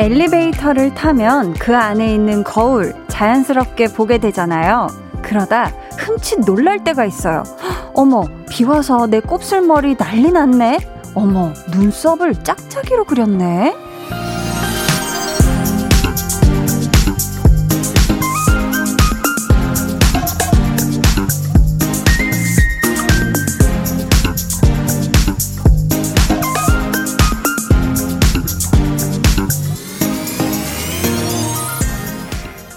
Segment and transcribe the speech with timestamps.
[0.00, 4.86] 엘리베이터를 타면 그 안에 있는 거울 자연스럽게 보게 되잖아요.
[5.20, 7.42] 그러다 흠칫 놀랄 때가 있어요.
[7.92, 10.78] 어머, 비 와서 내 곱슬머리 난리 났네?
[11.14, 13.74] 어머, 눈썹을 짝짝이로 그렸네?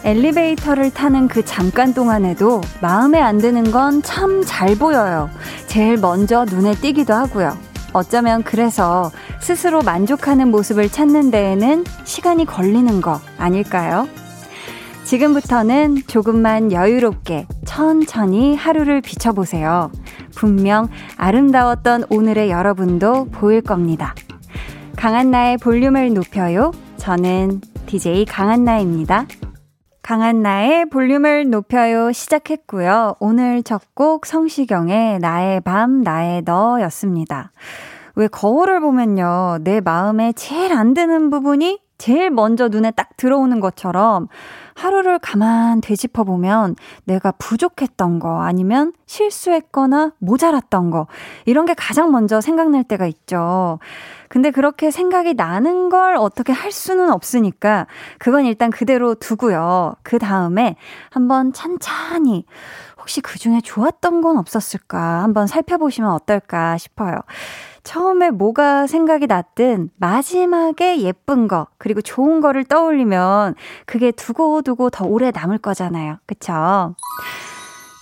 [0.04, 5.30] 엘리베이터를 타는 그 잠깐 동안에도 마음에 안 드는 건 참 잘 보여요.
[5.68, 7.58] 제일 먼저 눈에 띄기도 하고요.
[7.94, 14.08] 어쩌면 그래서 스스로 만족하는 모습을 찾는 데에는 시간이 걸리는 거 아닐까요?
[15.06, 19.92] 지금부터는 조금만 여유롭게 천천히 하루를 비춰보세요.
[20.36, 24.16] 분명 아름다웠던 오늘의 여러분도 보일 겁니다.
[24.96, 26.72] 강한나의 볼륨을 높여요.
[26.98, 29.26] 저는 DJ 강한나입니다.
[30.04, 33.16] 강한 나의 볼륨을 높여요 시작했고요.
[33.22, 37.52] 오늘 첫 곡 성시경의 나의 밤, 나의 너 였습니다.
[38.16, 39.60] 왜 거울을 보면요.
[39.62, 44.28] 내 마음에 제일 안 드는 부분이 제일 먼저 눈에 딱 들어오는 것처럼
[44.76, 51.08] 하루를 가만 되짚어 보면 내가 부족했던 거 아니면 실수했거나 모자랐던 거
[51.46, 53.80] 이런 게 가장 먼저 생각날 때가 있죠.
[54.34, 57.86] 근데 그렇게 생각이 나는 걸 어떻게 할 수는 없으니까
[58.18, 59.94] 그건 일단 그대로 두고요.
[60.02, 60.76] 그 다음에
[61.12, 62.48] 한번 찬찬히
[62.98, 67.20] 혹시 그 중에 좋았던 건 없었을까 한번 살펴보시면 어떨까 싶어요.
[67.84, 73.54] 처음에 뭐가 생각이 났든 마지막에 예쁜 거, 그리고 좋은 거를 떠올리면
[73.86, 76.18] 그게 두고두고 더 오래 남을 거잖아요.
[76.26, 76.96] 그쵸?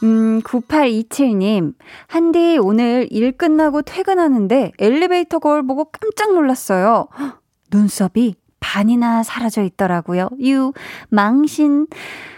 [0.04, 1.74] 음, 9827님.
[2.08, 7.08] 한디 오늘 일 끝나고 퇴근하는데 엘리베이터 거울 보고 깜짝 놀랐어요.
[7.72, 10.30] 눈썹이 반이나 사라져 있더라고요.
[10.42, 10.74] 유,
[11.10, 11.88] 망신.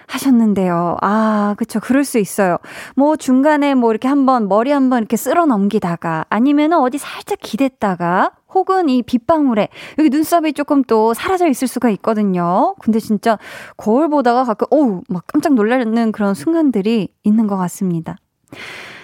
[0.07, 0.97] 하셨는데요.
[1.01, 1.79] 아, 그쵸.
[1.79, 2.57] 그럴 수 있어요.
[2.96, 8.89] 뭐 중간에 뭐 이렇게 한번 머리 한번 이렇게 쓸어 넘기다가 아니면은 어디 살짝 기댔다가 혹은
[8.89, 9.69] 이 빗방울에
[9.99, 12.75] 여기 눈썹이 조금 또 사라져 있을 수가 있거든요.
[12.79, 13.37] 근데 진짜
[13.77, 18.17] 거울 보다가 가끔 어우, 막 깜짝 놀라는 그런 순간들이 있는 것 같습니다.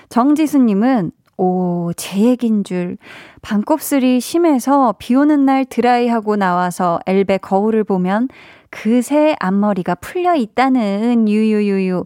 [0.10, 2.98] 정지수님은 오, 제 얘긴 줄.
[3.42, 8.28] 반곱슬이 심해서 비 오는 날 드라이하고 나와서 엘베 거울을 보면
[8.70, 12.04] 그새 앞머리가 풀려 있다는 유유유유.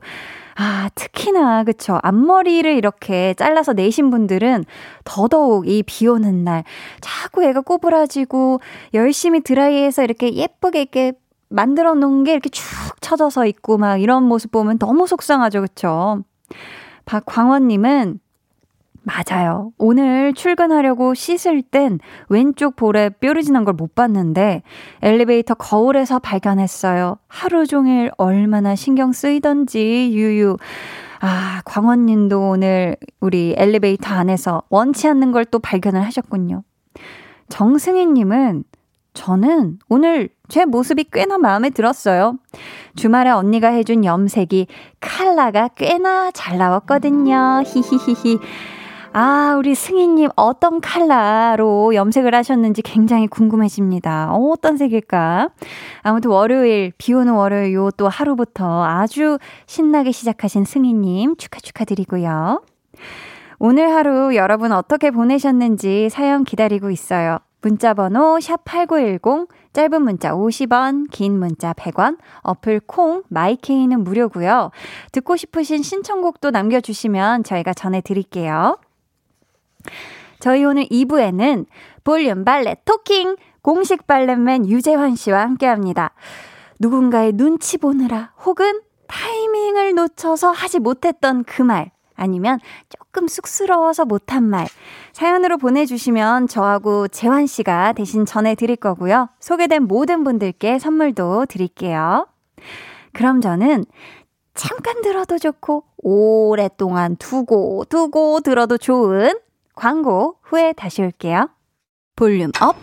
[0.56, 2.00] 아, 특히나, 그쵸.
[2.04, 4.66] 앞머리를 이렇게 잘라서 내신 분들은
[5.04, 6.64] 더더욱 이 비 오는 날
[7.02, 8.60] 자꾸 애가 꼬부라지고
[8.94, 11.14] 열심히 드라이해서 이렇게 예쁘게 이렇게
[11.50, 12.64] 만들어 놓은 게 이렇게 쭉
[13.02, 15.62] 쳐져서 있고 막 이런 모습 보면 너무 속상하죠.
[15.62, 16.24] 그쵸.
[17.06, 18.20] 박광원님은
[19.06, 19.72] 맞아요.
[19.78, 22.00] 오늘 출근하려고 씻을 땐
[22.30, 24.64] 왼쪽 볼에 뾰루지 난 걸 못 봤는데
[25.02, 27.18] 엘리베이터 거울에서 발견했어요.
[27.28, 30.58] 하루 종일 얼마나 신경 쓰이던지 유유.
[31.20, 36.64] 아, 광원 님도 오늘 우리 엘리베이터 안에서 원치 않는 걸 또 발견을 하셨군요.
[37.50, 38.64] 정승희 님은
[39.14, 42.38] 저는 오늘 제 모습이 꽤나 마음에 들었어요.
[42.96, 44.68] 주말에 언니가 해준 염색이
[45.02, 47.64] 칼라가 꽤나 잘 나왔거든요.
[47.66, 48.40] 히히히히.
[49.16, 54.34] 아, 우리 승희님 어떤 컬러로 염색을 하셨는지 굉장히 궁금해집니다.
[54.34, 55.50] 어, 어떤 색일까?
[56.02, 59.38] 아무튼 월요일, 비 오는 월요일 요 또 하루부터 아주
[59.68, 62.64] 신나게 시작하신 승희님 축하 축하드리고요.
[63.60, 67.38] 오늘 하루 여러분 어떻게 보내셨는지 사연 기다리고 있어요.
[67.62, 74.72] 문자 번호 샵8910, 짧은 문자 50원, 긴 문자 100원, 어플 콩, 마이케이는 무료고요.
[75.12, 78.78] 듣고 싶으신 신청곡도 남겨 주시면 저희가 전해 드릴게요.
[80.40, 81.66] 저희 오늘 2부에는
[82.04, 86.12] 볼륨 발레 토킹 공식 발레맨 유재환 씨와 함께 합니다.
[86.80, 92.60] 누군가의 눈치 보느라 혹은 타이밍을 놓쳐서 하지 못했던 그 말, 아니면
[92.90, 94.68] 조금 쑥스러워서 못한 말,
[95.14, 99.30] 사연으로 보내주시면 저하고 재환 씨가 대신 전해드릴 거고요.
[99.40, 102.28] 소개된 모든 분들께 선물도 드릴게요.
[103.14, 103.86] 그럼 저는
[104.56, 109.34] 잠깐 들어도 좋고, 오랫동안 두고, 두고 들어도 좋은
[109.76, 111.50] 광고 후에 다시 올게요.
[112.16, 112.76] Volume up,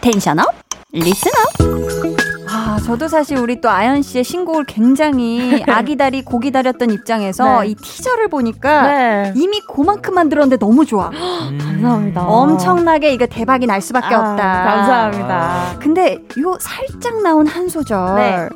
[0.00, 0.46] tension up,
[0.92, 2.24] listen up.
[2.46, 7.68] 아, 저도 사실 우리 또 아연 씨의 신곡을 굉장히 아기다리 고기다렸던 입장에서 네.
[7.68, 9.32] 이 티저를 보니까 네.
[9.34, 11.08] 이미 그만큼 만들었는데 너무 좋아.
[11.50, 11.58] 음.
[11.58, 12.26] 감사합니다.
[12.26, 14.64] 엄청나게 이거 대박이 날 수밖에 아, 없다.
[14.64, 15.78] 감사합니다.
[15.80, 18.14] 근데 요 살짝 나온 한 소절.
[18.16, 18.48] 네.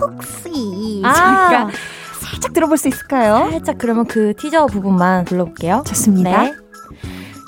[0.00, 1.14] 혹시 아.
[1.14, 1.70] 저희가
[2.20, 3.48] 살짝 들어볼 수 있을까요?
[3.50, 5.84] 살짝 그러면 그 티저 부분만 불러볼게요.
[5.86, 6.42] 좋습니다.
[6.42, 6.54] 네.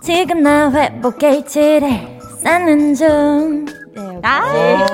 [0.07, 3.65] 지금 나 회복 게이츠를 쌓는 중.
[3.93, 4.87] 네, 아~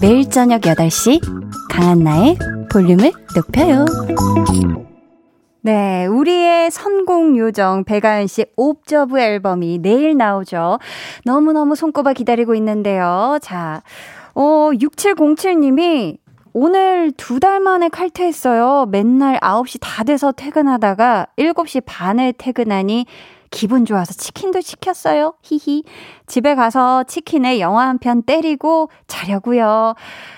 [0.00, 1.20] 매일 저녁 8시
[1.68, 2.38] 강한나의
[2.72, 3.84] 볼륨을 높여요.
[5.60, 10.78] 네, 우리의 선공 요정 배가연 씨 옵저브 앨범이 내일 나오죠.
[11.26, 13.38] 너무너무 손꼽아 기다리고 있는데요.
[13.42, 13.82] 자,
[14.34, 16.16] 어, 6707님이
[16.54, 18.86] 오늘 두 달 만에 칼퇴했어요.
[18.90, 23.06] 맨날 9시 다 돼서 퇴근하다가 7시 반에 퇴근하니
[23.50, 25.34] 기분 좋아서 치킨도 시켰어요.
[25.42, 25.82] 히히.
[26.26, 29.94] 집에 가서 치킨에 영화 한 편 때리고 자려고요.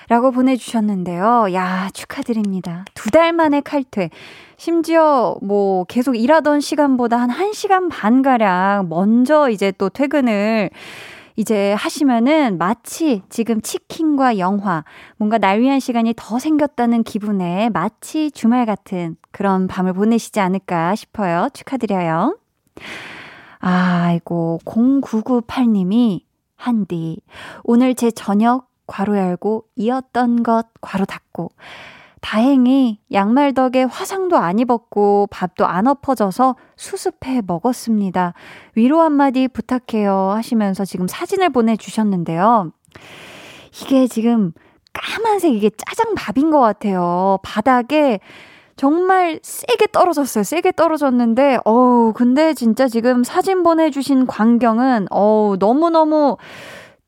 [0.09, 1.47] 라고 보내주셨는데요.
[1.53, 2.83] 야, 축하드립니다.
[2.93, 4.09] 두 달 만에 칼퇴.
[4.57, 10.69] 심지어 뭐 계속 일하던 시간보다 한 1시간 반가량 먼저 이제 또 퇴근을
[11.35, 14.83] 이제 하시면은 마치 지금 치킨과 영화,
[15.17, 21.49] 뭔가 날 위한 시간이 더 생겼다는 기분에 마치 주말 같은 그런 밤을 보내시지 않을까 싶어요.
[21.53, 22.37] 축하드려요.
[23.59, 26.21] 아이고, 0998님이
[26.55, 27.17] 한디,
[27.63, 31.51] 오늘 제 저녁 괄호 열고 이었던 것 괄호 닫고
[32.25, 38.33] 다행히 양말 덕에 화상도 안 입었고 밥도 안 엎어져서 수습해 먹었습니다.
[38.73, 42.71] 위로 한마디 부탁해요 하시면서 지금 사진을 보내주셨는데요.
[43.79, 44.53] 이게 지금
[44.93, 47.37] 까만색 이게 짜장밥인 것 같아요.
[47.43, 48.19] 바닥에
[48.75, 50.43] 정말 세게 떨어졌어요.
[50.43, 56.37] 세게 떨어졌는데, 어우, 근데 진짜 지금 사진 보내주신 광경은, 어우, 너무너무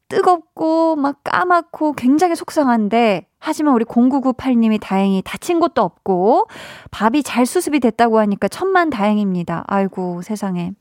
[0.09, 6.48] 뜨겁고 막 까맣고 굉장히 속상한데 하지만 우리 0998님이 다행히 다친 것도 없고
[6.92, 9.63] 밥이 잘 수습이 됐다고 하니까 천만 다행입니다.
[9.68, 10.71] 아이고 세상에.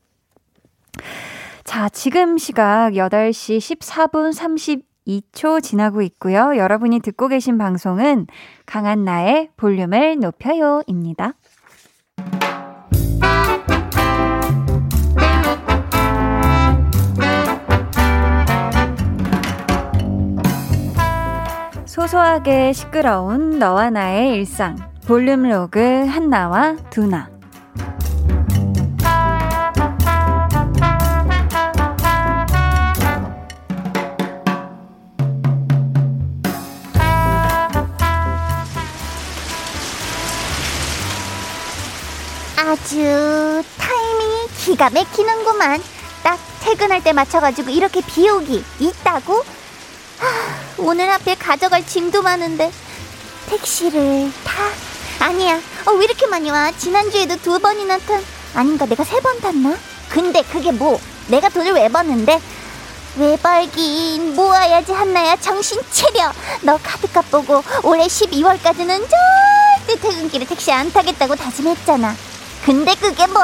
[1.63, 6.55] 자, 지금 시각 8시 14분 32초 지나고 있고요.
[6.55, 8.27] 여러분이 듣고 계신 방송은
[8.65, 11.33] 강한 나의 볼륨을 높여요입니다.
[21.97, 24.77] 소소하게 시끄러운 너와 나의 일상.
[25.07, 27.27] 볼륨 로그 한나와 두나.
[42.59, 45.81] 아주 타이밍이 기가 막히는구만.
[46.21, 49.56] 딱 퇴근할 때 맞춰가지고 이렇게 비 오기 있다고?
[50.19, 50.27] 하,
[50.77, 52.71] 오늘 하필 가져갈 짐도 많은데
[53.49, 55.25] 택시를 타?
[55.25, 55.59] 아니야.
[55.85, 56.71] 어, 왜 이렇게 많이 와?
[56.77, 58.23] 지난주에도 두 번이나 탄.
[58.55, 59.75] 아닌가 내가 세 번 탔나?
[60.09, 60.99] 근데 그게 뭐?
[61.27, 62.39] 내가 돈을 왜 버는데?
[63.17, 66.31] 왜 벌긴 모아야지 한나야 정신 차려
[66.61, 72.15] 너 카드값 보고 올해 12월까지는 절대 퇴근길에 택시 안 타겠다고 다짐했잖아
[72.63, 73.41] 근데 그게 뭐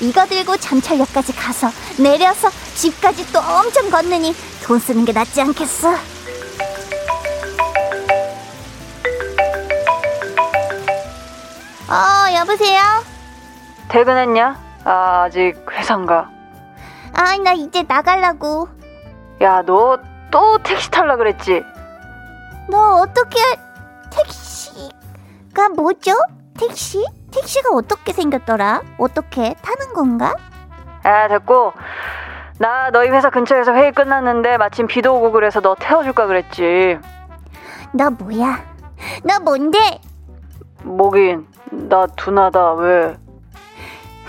[0.00, 4.34] 이거 들고 잠철역까지 가서 내려서 집까지 또 엄청 걷느니
[4.64, 5.96] 돈 쓰는 게 낫지 않겠어?
[11.88, 12.80] 어, 여보세요?
[13.88, 14.56] 퇴근했냐?
[14.84, 16.30] 아, 아직 회사인가?
[17.14, 18.68] 아, 나 이제 나갈라고.
[19.42, 19.98] 야, 너
[20.32, 21.62] 또 택시 탈라 그랬지?
[22.70, 23.38] 너 어떻게
[24.10, 26.12] 택시가 뭐죠?
[26.58, 27.04] 택시?
[27.30, 28.80] 택시가 어떻게 생겼더라?
[28.96, 30.34] 어떻게 타는 건가?
[31.02, 31.74] 아, 됐고.
[32.58, 36.98] 나 너희 회사 근처에서 회의 끝났는데 마침 비도 오고 그래서 너 태워줄까 그랬지.
[37.92, 38.64] 너 뭐야?
[39.24, 40.00] 너 뭔데?
[40.82, 43.16] 뭐긴, 나 둔하다, 왜?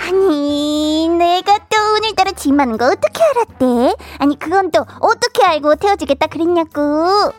[0.07, 3.95] 아니, 내가 또 오늘따라 짐 많은 거 어떻게 알았대?
[4.19, 7.31] 아니, 그건 또 어떻게 알고 태워주겠다 그랬냐고.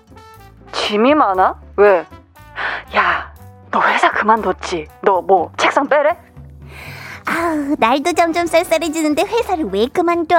[0.73, 1.61] 짐이 많아?
[1.77, 2.07] 왜?
[2.97, 3.33] 야,
[3.71, 4.87] 너 회사 그만뒀지?
[5.03, 6.17] 너 뭐 책상 빼래?
[7.27, 10.37] 아우, 날도 점점 쌀쌀해지는데 회사를 왜 그만둬?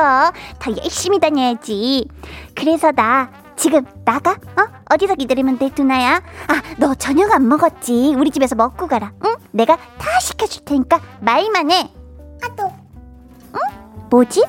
[0.60, 2.08] 더 열심히 다녀야지.
[2.56, 4.32] 그래서 나 지금 나가?
[4.32, 4.66] 어?
[4.90, 6.16] 어디서 기다리면 돼, 두나야?
[6.48, 8.14] 아, 너 저녁 안 먹었지?
[8.18, 9.12] 우리 집에서 먹고 가라.
[9.26, 9.36] 응?
[9.52, 11.90] 내가 다 시켜줄 테니까 말만 해.
[12.44, 12.72] 아, 또.
[13.56, 13.60] 응?
[14.10, 14.44] 뭐지?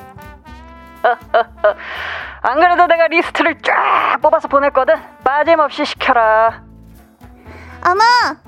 [2.41, 4.95] 안 그래도 내가 리스트를 쫙 뽑아서 보냈거든?
[5.23, 6.63] 빠짐없이 시켜라.
[7.85, 8.03] 어머!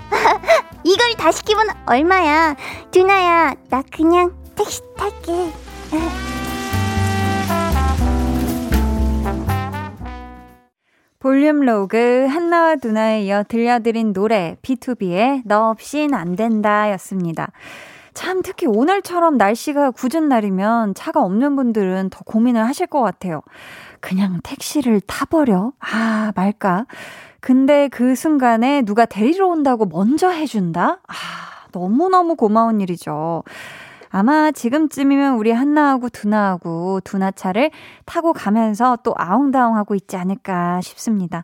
[0.84, 2.56] 이걸 다 시키면 얼마야?
[2.92, 5.54] 두나야, 나 그냥 택시 탈게.
[11.20, 17.52] 볼륨 로그 한나와 두나에 이어 들려드린 노래 BTOB의 너 없인 안 된다 였습니다.
[18.14, 23.42] 참 특히 오늘처럼 날씨가 굳은 날이면 차가 없는 분들은 더 고민을 하실 것 같아요.
[24.00, 25.74] 그냥 택시를 타버려?
[25.80, 26.86] 아, 말까?
[27.42, 31.02] 근데 그 순간에 누가 데리러 온다고 먼저 해준다?
[31.06, 31.14] 아,
[31.74, 33.44] 너무너무 고마운 일이죠.
[34.10, 37.72] 아마 지금쯤이면 우리 한나하고 두나하고 두나차를
[38.06, 41.44] 타고 가면서 또 아웅다웅하고 있지 않을까 싶습니다.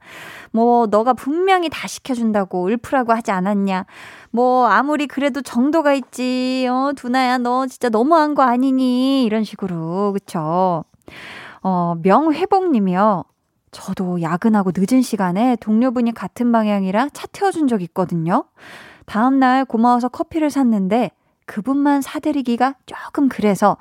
[0.51, 3.85] 뭐, 너가 분명히 다 시켜준다고 울프라고 하지 않았냐.
[4.31, 6.67] 뭐, 아무리 그래도 정도가 있지.
[6.69, 9.23] 어, 두나야, 너 진짜 너무한 거 아니니?
[9.23, 10.13] 이런 식으로.
[10.13, 10.83] 그쵸?
[11.61, 13.23] 어, 명회복 님이요.
[13.71, 18.45] 저도 야근하고 늦은 시간에 동료분이 같은 방향이라 차 태워준 적 있거든요.
[19.05, 21.11] 다음날 고마워서 커피를 샀는데
[21.45, 23.77] 그분만 사드리기가 조금 그래서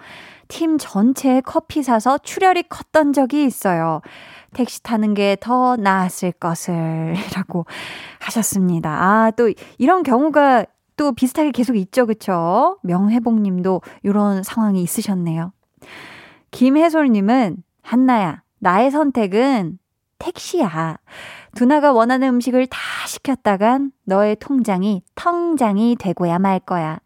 [0.49, 4.00] 팀 전체에 커피 사서 출혈이 컸던 적이 있어요.
[4.52, 7.66] 택시 타는 게 더 나았을 것을 라고
[8.21, 8.90] 하셨습니다.
[8.90, 10.64] 아, 또 이런 경우가
[10.97, 12.06] 또 비슷하게 계속 있죠.
[12.06, 12.78] 그쵸?
[12.83, 15.52] 명회복 님도 이런 상황이 있으셨네요.
[16.50, 19.78] 김혜솔 님은 한나야, 나의 선택은
[20.18, 20.99] 택시야.
[21.54, 26.99] 두나가 원하는 음식을 다 시켰다간 너의 통장이 텅장이 되고야 말 거야.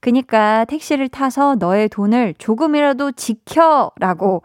[0.00, 4.42] 그니까 택시를 타서 너의 돈을 조금이라도 지켜라고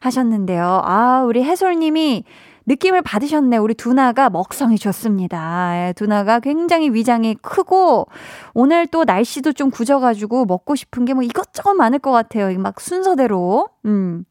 [0.00, 0.82] 하셨는데요.
[0.84, 2.24] 아, 우리 해솔님이
[2.68, 3.58] 느낌을 받으셨네.
[3.58, 5.72] 우리 두나가 먹성이 좋습니다.
[5.76, 8.08] 예, 두나가 굉장히 위장이 크고
[8.54, 12.58] 오늘 또 날씨도 좀 궂어가지고 먹고 싶은 게 뭐 이것저것 많을 것 같아요.
[12.58, 13.68] 막 순서대로.
[13.84, 14.24] 음.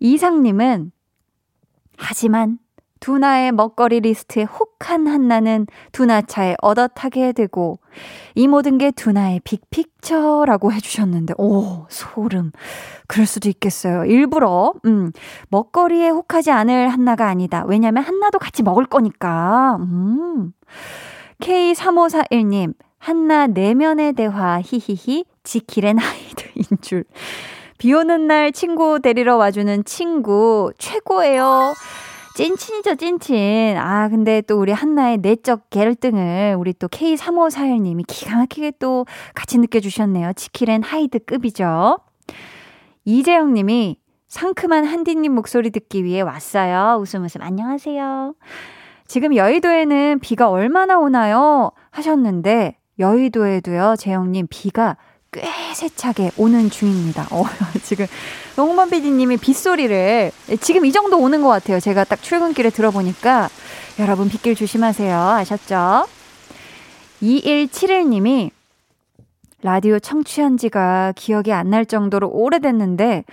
[0.00, 0.90] 이상님은
[1.98, 2.58] 하지만
[3.00, 7.78] 두나의 먹거리 리스트에 혹한 한나는 두나차에 얻어타게 되고
[8.34, 12.52] 이 모든 게 두나의 big picture라고 해주셨는데 오 소름.
[13.08, 14.04] 그럴 수도 있겠어요.
[14.04, 15.12] 일부러 음
[15.48, 17.64] 먹거리에 혹하지 않을 한나가 아니다.
[17.66, 19.78] 왜냐면 한나도 같이 먹을 거니까.
[19.80, 20.52] 음.
[21.40, 27.04] K3541님 한나 내면의 대화 히히히 지킬앤 하이드인 줄.
[27.78, 31.72] 비 오는 날 친구 데리러 와주는 친구 최고예요.
[32.40, 33.76] 찐친이죠, 찐친.
[33.76, 39.04] 아, 근데 또 우리 한나의 내적 갈등을 우리 또 K3541님이 기가 막히게 또
[39.34, 40.32] 같이 느껴주셨네요.
[40.32, 41.98] 치킬앤 하이드급이죠.
[43.04, 46.98] 이재영 님이 상큼한 한디님 목소리 듣기 위해 왔어요.
[46.98, 48.34] 웃음 웃음 안녕하세요.
[49.06, 51.72] 지금 여의도에는 비가 얼마나 오나요?
[51.90, 54.96] 하셨는데, 여의도에도요, 재영님, 비가
[55.30, 55.42] 꽤
[55.74, 57.26] 세차게 오는 중입니다.
[57.32, 57.44] 어,
[57.84, 58.06] 지금
[58.62, 61.80] 홍범 PD님이 빗소리를 지금 이 정도 오는 것 같아요.
[61.80, 63.48] 제가 딱 출근길에 들어보니까
[63.98, 65.16] 여러분 빗길 조심하세요.
[65.18, 66.06] 아셨죠?
[67.22, 68.50] 2171님이
[69.62, 73.24] 라디오 청취한 지가 기억이 안 날 정도로 오래됐는데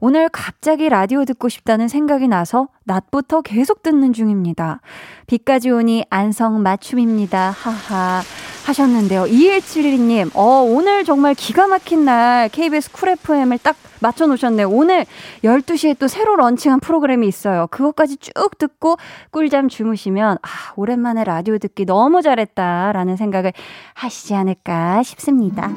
[0.00, 4.80] 오늘 갑자기 라디오 듣고 싶다는 생각이 나서 낮부터 계속 듣는 중입니다.
[5.28, 7.50] 비까지 오니 안성 맞춤입니다.
[7.50, 8.22] 하하.
[8.66, 9.26] 하셨는데요.
[9.26, 14.68] 2171님, 어, 오늘 정말 기가 막힌 날 KBS 쿨 FM을 딱 맞춰 놓으셨네요.
[14.68, 15.04] 오늘
[15.44, 17.66] 12시에 또 새로 런칭한 프로그램이 있어요.
[17.70, 18.96] 그것까지 쭉 듣고
[19.30, 23.52] 꿀잠 주무시면, 아, 오랜만에 라디오 듣기 너무 잘했다라는 생각을
[23.94, 25.70] 하시지 않을까 싶습니다.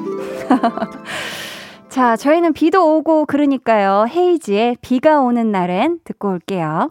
[1.88, 4.06] 자, 저희는 비도 오고 그러니까요.
[4.08, 6.90] 헤이지의 비가 오는 날엔 듣고 올게요.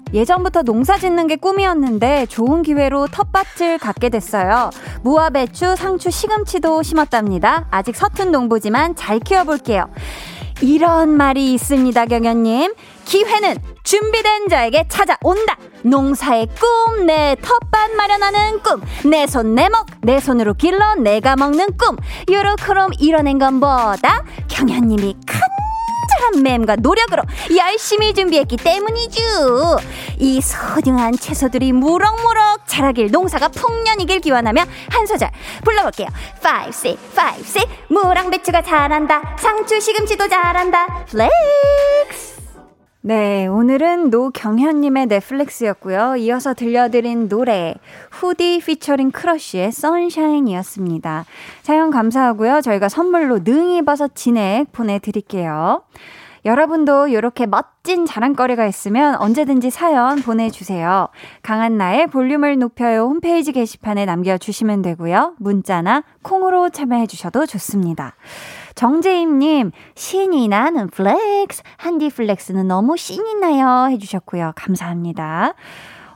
[0.13, 4.69] 예전부터 농사 짓는 게 꿈이었는데 좋은 기회로 텃밭을 갖게 됐어요.
[5.01, 7.67] 무화 배추, 상추, 시금치도 심었답니다.
[7.71, 9.89] 아직 서툰 농부지만 잘 키워볼게요.
[10.61, 12.73] 이런 말이 있습니다, 경연님.
[13.05, 15.57] 기회는 준비된 자에게 찾아온다.
[15.83, 21.77] 농사의 꿈, 내 텃밭 마련하는 꿈, 내 손, 내 목, 내 손으로 길러 내가 먹는
[21.77, 21.97] 꿈.
[22.29, 25.39] 요렇게럼 이뤄낸 것보다 경연님이 큰
[26.41, 27.23] 땀과 노력으로
[27.55, 29.21] 열심히 준비했기 때문이죠.
[30.19, 35.29] 이 소중한 채소들이 무럭무럭 자라길 농사가 풍년이길 기원하며 한 소절
[35.63, 36.07] 불러볼게요.
[36.43, 39.35] 5, 6, 5, 6 무랑 배추가 자란다.
[39.39, 41.05] 상추 시금치도 자란다.
[41.05, 42.30] Flex
[43.03, 46.17] 네, 오늘은 노경현님의 flex였고요.
[46.17, 47.73] 이어서 들려드린 노래
[48.11, 51.25] 후디 피처링 크러쉬의 Sunshine이었습니다.
[51.63, 52.61] 사연 감사하고요.
[52.61, 55.81] 저희가 선물로 능이 버섯 진액 보내드릴게요.
[56.45, 61.07] 여러분도 이렇게 멋진 자랑거리가 있으면 언제든지 사연 보내주세요.
[61.41, 65.33] 강한나의 볼륨을 높여요 홈페이지 게시판에 남겨주시면 되고요.
[65.39, 68.13] 문자나 콩으로 참여해주셔도 좋습니다.
[68.75, 73.89] 정재임님, 신이 나는 flex, 한디 flex는 너무 신이 나요.
[73.91, 74.53] 해주셨고요.
[74.55, 75.53] 감사합니다.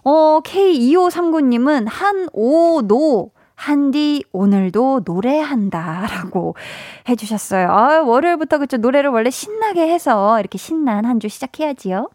[0.03, 6.55] 어, K2539님은 한 오 노, 한디 오늘도 노래한다 라고
[7.09, 7.69] 해주셨어요.
[7.71, 12.09] 아, 월요일부터 그쵸 노래를 원래 신나게 해서 이렇게 신난 한 주 시작해야지요.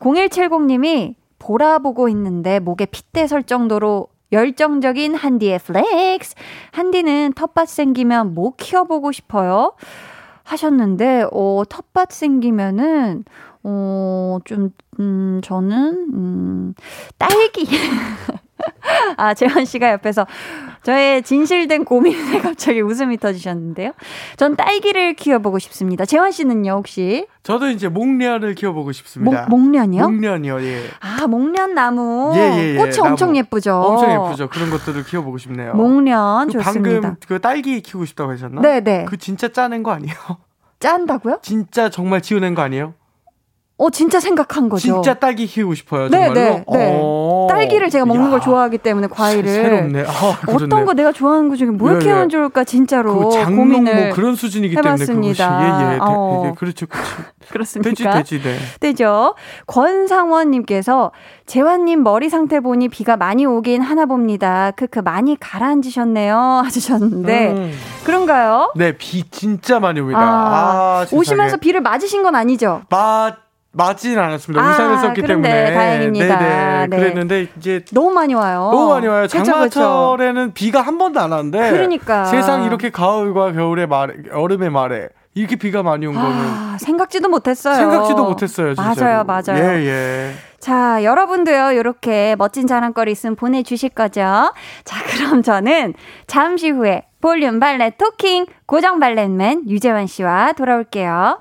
[0.00, 6.34] 0170님이 보라 보고 있는데 목에 핏대 설 정도로 열정적인 한디의 flex.
[6.72, 9.74] 한디는 텃밭 생기면 뭐 키워보고 싶어요?
[10.44, 13.24] 하셨는데, 어, 텃밭 생기면은,
[13.62, 16.74] 어, 좀, 음, 저는, 음,
[17.18, 17.66] 딸기.
[19.16, 20.26] 아, 재환 씨가 옆에서
[20.82, 23.92] 저의 진실된 고민에 갑자기 웃음이 터지셨는데요.
[24.36, 26.04] 전 딸기를 키워보고 싶습니다.
[26.04, 27.26] 재환 씨는요, 혹시?
[27.42, 29.46] 저도 이제 목련을 키워보고 싶습니다.
[29.48, 30.08] 목, 목련이요?
[30.08, 30.82] 목련이요, 예.
[31.00, 32.32] 아, 목련 나무.
[32.36, 32.76] 예, 예, 예.
[32.76, 33.08] 꽃이 나무.
[33.10, 33.74] 엄청 예쁘죠.
[33.74, 34.48] 엄청 예쁘죠.
[34.48, 35.74] 그런 것들을 키워보고 싶네요.
[35.74, 37.00] 목련 그 좋습니다.
[37.00, 38.60] 방금 그 딸기 키우고 싶다고 하셨나?
[38.60, 39.06] 네네.
[39.06, 40.14] 그 진짜 짜낸 거 아니에요?
[40.80, 41.38] 짠다고요?
[41.42, 42.94] 진짜 정말 지어낸 거 아니에요?
[43.76, 44.82] 어, 진짜 생각한 거죠.
[44.82, 46.08] 진짜 딸기 키우고 싶어요.
[46.08, 46.34] 네, 정말로.
[46.34, 46.92] 네, 네.
[46.96, 47.46] 어.
[47.50, 50.04] 딸기를 제가 먹는 야, 걸 좋아하기 때문에 과일을 새롭네.
[50.06, 50.84] 아, 어떤.
[50.84, 52.00] 거 내가 좋아하는 거 중에 뭘 예, 예.
[52.00, 55.58] 키우면 좋을까 진짜로 그 장롱 고민을 뭐 그런 수준이기 해봤습니다.
[55.58, 56.42] 때문에 그것이 예예 어.
[56.46, 57.04] 예, 그렇죠 그렇죠
[57.42, 58.14] 되지 그렇습니까?
[58.22, 58.56] 되지 네.
[58.80, 59.34] 되죠.
[59.66, 61.10] 권상원님께서
[61.46, 64.70] 재환님 머리 상태 보니 비가 많이 오긴 하나 봅니다.
[64.76, 67.72] 크크 많이 가라앉으셨네요 하셨는데 음.
[68.04, 68.72] 그런가요?
[68.76, 70.20] 네 비 진짜 많이 옵니다.
[70.20, 71.06] 아, 아.
[71.12, 72.82] 오시면서 비를 맞으신 건 아니죠?
[72.88, 73.43] 맞
[73.74, 74.64] 맞지는 않았습니다.
[74.64, 76.38] 아, 우산을 썼기 그런데 때문에 다행입니다.
[76.38, 76.96] 네네 네.
[76.96, 78.70] 그랬는데 이제 너무 많이 와요.
[78.72, 79.22] 너무 많이 와요.
[79.24, 79.44] 그쵸, 그쵸.
[79.44, 82.24] 장마철에는 비가 한 번도 안 왔는데 그러니까.
[82.26, 87.74] 세상 이렇게 가을과 겨울의 말에 여름의 말에 이렇게 비가 많이 온 거는 아, 생각지도 못했어요.
[87.74, 88.74] 생각지도 못했어요.
[88.74, 89.24] 진짜로.
[89.24, 89.58] 맞아요, 맞아요.
[89.64, 90.34] 예 예.
[90.60, 94.22] 자, 여러분도요, 이렇게 멋진 자랑거리 있으면 보내주실 거죠?
[94.84, 95.92] 자, 그럼 저는
[96.26, 101.40] 잠시 후에 볼륨 발레 토킹 고정 발렛맨 유재환 씨와 돌아올게요.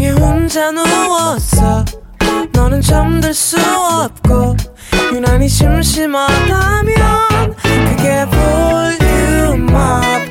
[0.00, 1.84] 방에 혼자 누웠어
[2.52, 4.56] 너는 잠들 수 없고
[5.12, 6.94] 유난히 심심하다면
[7.60, 8.24] 그게
[9.58, 10.29] 볼륨업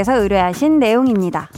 [0.00, 1.48] 토끼사랑님께서 의뢰하신 내용입니다.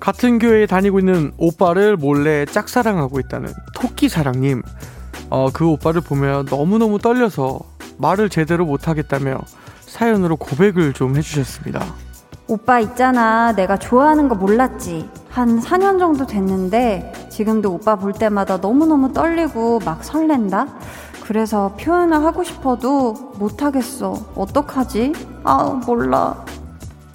[0.00, 4.62] 같은 교회에 다니고 있는 오빠를 몰래 짝사랑하고 있다는 토끼 사랑님.
[5.30, 7.60] 어, 그 오빠를 보며 너무너무 떨려서
[7.98, 9.38] 말을 제대로 못하겠다며
[9.80, 11.84] 사연으로 고백을 좀 해주셨습니다.
[12.46, 13.52] 오빠 있잖아.
[13.52, 15.08] 내가 좋아하는 거 몰랐지.
[15.30, 20.66] 한 4년 정도 됐는데 지금도 오빠 볼 때마다 너무너무 떨리고 막 설렌다.
[21.22, 24.14] 그래서 표현을 하고 싶어도 못하겠어.
[24.34, 25.12] 어떡하지?
[25.44, 26.44] 아, 몰라.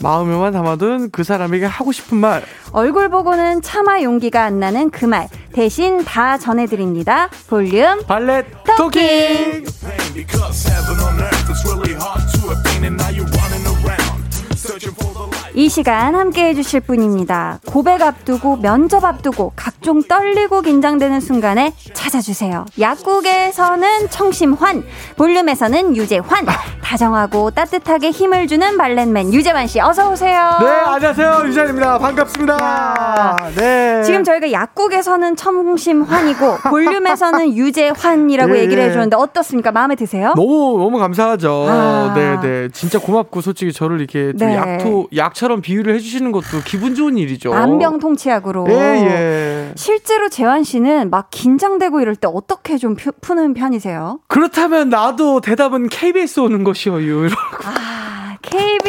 [0.01, 2.43] 마음에만 담아둔 그 사람에게 하고 싶은 말.
[2.71, 5.27] 얼굴 보고는 차마 용기가 안 나는 그 말.
[5.53, 7.29] 대신 다 전해드립니다.
[7.47, 8.45] 볼륨 발렛
[8.77, 9.65] 토킹!
[9.65, 9.65] 토킹!
[15.59, 17.59] 이 시간 함께 해주실 분입니다.
[17.67, 22.63] 고백 앞두고 면접 앞두고 각종 떨리고 긴장되는 순간에 찾아주세요.
[22.79, 24.85] 약국에서는 청심환,
[25.17, 26.45] 볼륨에서는 유재환,
[26.81, 30.57] 다정하고 따뜻하게 힘을 주는 발렛맨 유재환 씨 어서 오세요.
[30.61, 31.41] 네, 안녕하세요.
[31.47, 31.99] 유찬입니다.
[31.99, 32.53] 반갑습니다.
[32.53, 33.35] 야.
[33.53, 34.01] 네.
[34.03, 38.87] 지금 저희가 약국에서는 청심환이고 볼륨에서는 유재환이라고 예, 얘기를 예.
[38.87, 39.73] 해주는데 어떻습니까?
[39.73, 40.31] 마음에 드세요?
[40.37, 41.65] 너무 너무 감사하죠.
[41.69, 42.13] 아.
[42.15, 42.69] 네, 네.
[42.71, 44.55] 진짜 고맙고 솔직히 저를 이렇게 좀 네.
[44.55, 47.53] 약토 약처럼 비유를 해주시는 것도 기분 좋은 일이죠.
[47.53, 48.67] 안병통치약으로.
[48.69, 49.71] 예, 예.
[49.75, 54.19] 실제로 재환 씨는 막 긴장되고 이럴 때 어떻게 좀 푸, 푸는 편이세요?
[54.27, 56.99] 그렇다면 나도 대답은 KBS 오는 것이요.
[56.99, 57.35] 이러고.
[57.65, 58.88] 아, KBS를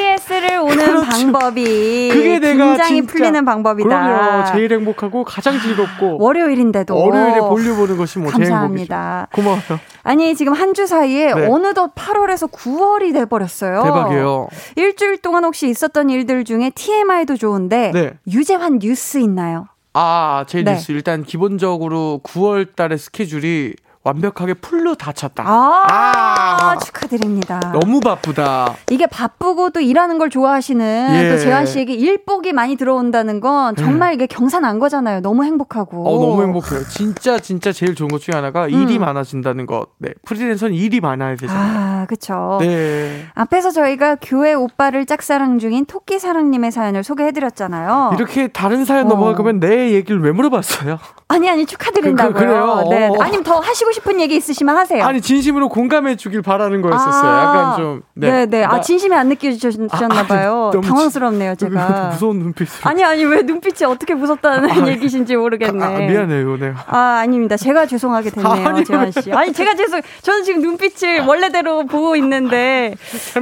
[0.72, 1.10] 오는 그렇죠.
[1.10, 3.88] 방법이 그게 내가 긴장이 풀리는 방법이다.
[3.88, 4.44] 그럼요.
[4.52, 9.28] 제일 행복하고 가장 즐겁고 월요일인데도 월요일에 볼륨 보는 것이 뭐 제일 감사합니다.
[9.32, 9.36] 행복이죠.
[9.66, 9.80] 고마워요.
[10.02, 11.46] 아니 지금 한 주 사이에 네.
[11.48, 13.82] 어느덧 8월에서 9월이 돼 버렸어요.
[13.82, 14.48] 대박이에요.
[14.76, 18.12] 일주일 동안 혹시 있었던 일들 중에 TMI도 좋은데 네.
[18.28, 19.66] 유재환 뉴스 있나요?
[19.92, 20.74] 아, 제 네.
[20.74, 25.44] 뉴스 일단 기본적으로 9월 달의 스케줄이 완벽하게 풀로 다 찼다.
[25.46, 26.78] 아, 아.
[26.78, 27.60] 축하드립니다.
[27.78, 28.74] 너무 바쁘다.
[28.90, 31.30] 이게 바쁘고 또 일하는 걸 좋아하시는 예.
[31.30, 35.20] 또 재환 씨에게 일복이 많이 들어온다는 건 정말 이게 경사난 거잖아요.
[35.20, 36.08] 너무 행복하고.
[36.08, 36.84] 어, 너무 행복해요.
[36.88, 39.00] 진짜, 진짜 제일 좋은 것 중에 하나가 일이 음.
[39.02, 39.88] 많아진다는 것.
[39.98, 40.10] 네.
[40.24, 42.00] 프리랜서는 일이 많아야 되잖아요.
[42.02, 42.56] 아, 그쵸.
[42.62, 43.26] 네.
[43.34, 48.12] 앞에서 저희가 교회 오빠를 짝사랑 중인 토끼 사랑님의 사연을 소개해드렸잖아요.
[48.14, 49.08] 이렇게 다른 사연 어.
[49.10, 50.98] 넘어가면 내 얘기를 왜 물어봤어요?
[51.28, 52.32] 아니, 아니, 축하드린다고요.
[52.32, 52.84] 그- 그- 그래요?
[52.88, 53.08] 네.
[53.08, 53.16] 어.
[53.20, 55.04] 아니면 더 하시고 싶은 얘기 있으시면 하세요.
[55.04, 57.30] 아니, 진심으로 공감해 주길 바라는 거였었어요.
[57.30, 58.02] 아, 약간 좀.
[58.14, 58.64] 네, 네.
[58.64, 60.68] 아, 나- 진심이 안 느껴지셨나 봐요.
[60.68, 62.08] 아, 너무 당황스럽네요, 지- 제가.
[62.12, 62.88] 무서운 눈빛으로.
[62.90, 65.84] 아니, 아니, 왜 눈빛이 어떻게 무섭다는 아, 얘기신지 모르겠네.
[65.84, 66.72] 아, 미안해요, 네.
[66.86, 67.56] 아, 아닙니다.
[67.56, 69.32] 제가 죄송하게 됐네요, 아니, 재환 씨.
[69.32, 72.94] 아니, 제가 죄송, 저는 지금 눈빛을 원래대로 보고 있는데,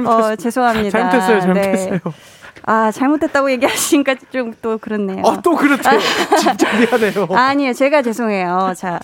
[0.05, 0.89] 어, 죄송합니다.
[0.99, 1.91] 잘못했어요, 잘못했어요.
[1.93, 1.99] 네.
[2.65, 5.21] 아, 잘못했다고 얘기하시니까 좀 또 그렇네요.
[5.23, 5.99] 어, 또 그렇대요.
[6.37, 7.27] 진짜 미안해요.
[7.31, 8.73] 아니에요, 제가 죄송해요.
[8.75, 8.99] 자,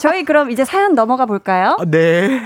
[0.00, 1.76] 저희 그럼 이제 사연 넘어가 볼까요?
[1.78, 2.40] 아, 네.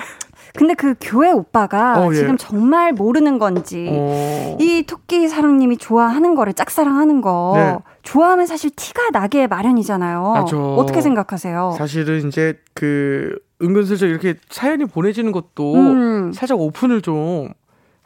[0.54, 2.16] 근데 그 교회 오빠가 어, 예.
[2.16, 4.58] 지금 정말 모르는 건지, 어.
[4.60, 7.76] 이 토끼 사랑님이 좋아하는 거를 짝사랑하는 거, 네.
[8.02, 10.32] 좋아하면 사실 티가 나게 마련이잖아요.
[10.34, 10.74] 맞죠.
[10.74, 11.74] 어떻게 생각하세요?
[11.78, 16.32] 사실은 이제 그 은근슬쩍 이렇게 사연이 보내지는 것도 음.
[16.34, 17.48] 살짝 오픈을 좀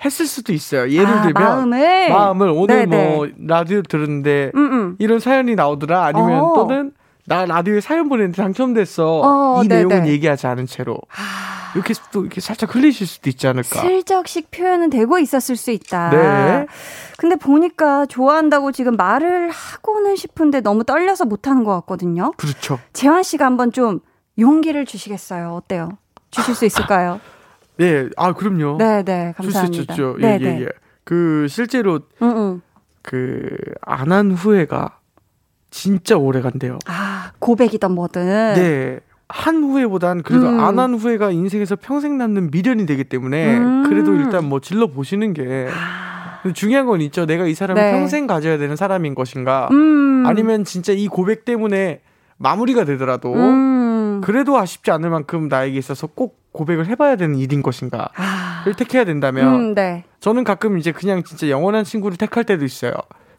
[0.05, 0.91] 했을 수도 있어요.
[0.91, 3.15] 예를 아, 들면 마음을 마음을 오늘 네네.
[3.15, 4.97] 뭐 라디오 들었는데 음, 음.
[4.99, 6.53] 이런 사연이 나오더라 아니면 어.
[6.55, 6.93] 또는
[7.25, 9.85] 나 라디오에 사연 보냈는데 당첨됐어 어, 이 네네.
[9.85, 10.99] 내용은 얘기하지 않은 채로
[11.75, 13.81] 이렇게 또 이렇게 살짝 흘리실 수도 있지 않을까.
[13.81, 16.11] 슬쩍씩 표현은 되고 있었을 수 있다.
[16.11, 16.67] 네.
[17.19, 22.33] 근데 보니까 좋아한다고 지금 말을 하고는 싶은데 너무 떨려서 못하는 것 같거든요.
[22.37, 22.79] 그렇죠.
[22.93, 24.01] 재환 씨가 한번 좀
[24.39, 25.51] 용기를 주시겠어요?
[25.55, 25.91] 어때요?
[26.31, 27.21] 주실 수 있을까요?
[27.79, 28.79] 네, 아 그럼요.
[28.79, 29.93] 네, 네, 감사합니다.
[29.93, 30.17] 있죠.
[30.19, 30.61] 네, 예, 예, 네.
[30.63, 30.69] 예.
[31.05, 32.61] 그 실제로 응, 응.
[33.03, 34.99] 그안 한 후회가
[35.71, 36.79] 진짜 오래 간대요.
[36.87, 38.55] 아, 고백이든 뭐든.
[38.55, 39.01] 네.
[39.29, 40.61] 한 후회보단 그래도 음.
[40.61, 43.83] 안한 후회가 인생에서 평생 남는 미련이 되기 때문에 음.
[43.89, 45.69] 그래도 일단 뭐 질러 보시는 게
[46.43, 47.27] 근데 중요한 건 있죠.
[47.27, 47.91] 내가 이 사람을 네.
[47.93, 50.25] 평생 가져야 되는 사람인 것인가 음.
[50.27, 52.03] 아니면 진짜 이 고백 때문에
[52.37, 54.21] 마무리가 되더라도 음.
[54.23, 58.65] 그래도 아쉽지 않을 만큼 나에게 있어서 꼭 고백을 해봐야 되는 일인 것인가를 아.
[58.77, 60.05] 택해야 된다면 음, 네.
[60.21, 62.93] 저는 가끔 이제 그냥 진짜 영원한 친구를 택할 때도 있어요.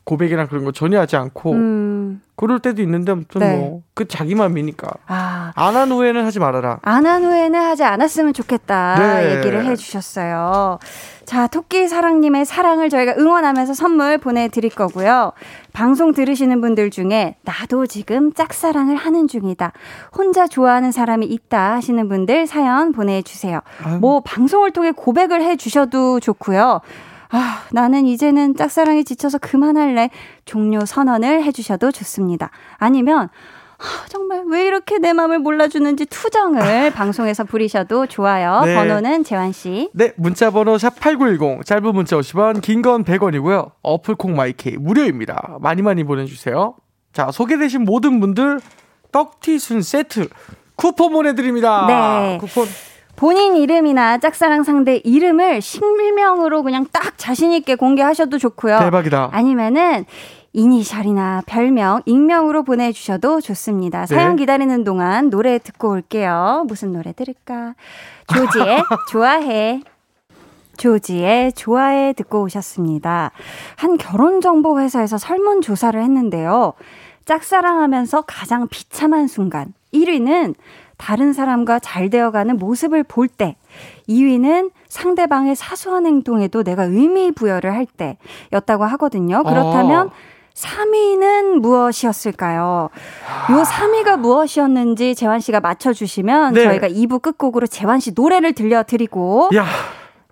[0.03, 2.21] 고백이나 그런 거 전혀 하지 않고 음.
[2.37, 3.57] 그럴 때도 있는데 아무튼 네.
[3.57, 5.51] 뭐그 자기 맘이니까 아.
[5.55, 6.79] 안한 후회는 하지 말아라.
[6.83, 9.35] 안 한 후에는 하지 않았으면 좋겠다 네.
[9.35, 10.79] 얘기를 해주셨어요.
[11.25, 15.33] 자, 토끼 사랑님의 사랑을 저희가 응원하면서 선물 보내드릴 거고요.
[15.77, 19.73] 방송 들으시는 분들 중에 나도 지금 짝사랑을 하는 중이다.
[20.11, 23.59] 혼자 좋아하는 사람이 있다 하시는 분들 사연 보내주세요.
[23.83, 23.99] 아유.
[23.99, 26.81] 뭐 방송을 통해 고백을 해주셔도 좋고요.
[27.29, 30.09] 아, 나는 이제는 짝사랑에 지쳐서 그만할래.
[30.45, 32.49] 종료 선언을 해주셔도 좋습니다.
[32.77, 33.29] 아니면 아,
[34.09, 38.61] 정말 왜 이렇게 내 마음을 몰라주는지 투정을 방송에서 부리셔도 좋아요.
[38.65, 38.75] 네.
[38.75, 39.89] 번호는 재환 씨.
[39.93, 43.71] 네, 문자 번호 샵 8910 짧은 문자 50원, 긴 건 100원이고요.
[43.83, 45.57] 어플 콩 마이케이 무료입니다.
[45.61, 46.75] 많이 많이 보내 주세요.
[47.13, 48.59] 자, 소개되신 모든 분들
[49.11, 50.27] 떡튀순 세트
[50.75, 51.85] 쿠폰 보내 드립니다.
[51.87, 52.37] 네.
[52.39, 52.67] 쿠폰
[53.15, 58.77] 본인 이름이나 짝사랑 상대 이름을 실명으로 그냥 딱 자신 있게 공개하셔도 좋고요.
[58.79, 59.29] 대박이다.
[59.31, 60.05] 아니면은
[60.53, 64.05] 이니셜이나 별명, 익명으로 보내주셔도 좋습니다.
[64.05, 64.41] 사연 네.
[64.43, 66.65] 기다리는 동안 노래 듣고 올게요.
[66.67, 67.75] 무슨 노래 들을까?
[68.33, 69.81] 조지의 좋아해.
[70.77, 73.31] 조지의 좋아해 듣고 오셨습니다.
[73.75, 76.73] 한 결혼정보회사에서 설문조사를 했는데요.
[77.25, 79.73] 짝사랑하면서 가장 비참한 순간.
[79.93, 80.55] 1위는
[80.97, 83.55] 다른 사람과 잘 되어가는 모습을 볼 때.
[84.07, 89.43] 2위는 상대방의 사소한 행동에도 내가 의미 부여를 할 때였다고 하거든요.
[89.43, 90.11] 그렇다면 어.
[90.57, 92.89] 3위는 무엇이었을까요?
[93.51, 96.63] 요 3위가 무엇이었는지 재환 씨가 맞춰주시면 네.
[96.63, 99.65] 저희가 2부 끝곡으로 재환 씨 노래를 들려드리고 야,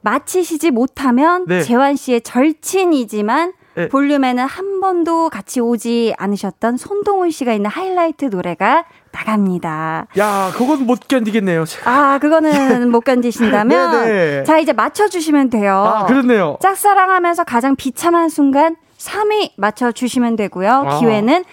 [0.01, 1.61] 맞히시지 못하면 네.
[1.61, 3.89] 재환 씨의 절친이지만 네.
[3.89, 10.07] 볼륨에는 한 번도 같이 오지 않으셨던 손동훈 씨가 있는 하이라이트 노래가 나갑니다.
[10.17, 11.65] 야, 그건 못 견디겠네요.
[11.83, 14.43] 아, 그거는 못 견디신다면 네네.
[14.47, 15.75] 자, 이제 맞춰주시면 돼요.
[15.75, 16.57] 아, 그렇네요.
[16.61, 18.77] 짝사랑하면서 가장 비참한 순간
[19.09, 20.69] 3위 맞춰주시면 되고요.
[20.87, 20.99] 아.
[20.99, 21.43] 기회는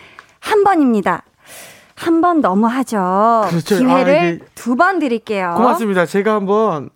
[0.40, 1.22] 한 번입니다.
[1.94, 3.44] 한 번 너무 하죠.
[3.48, 3.78] 그렇죠.
[3.78, 5.54] 기회를 아, 이게- 두번 드릴게요.
[5.56, 6.04] 고맙습니다.
[6.06, 6.90] 제가 한번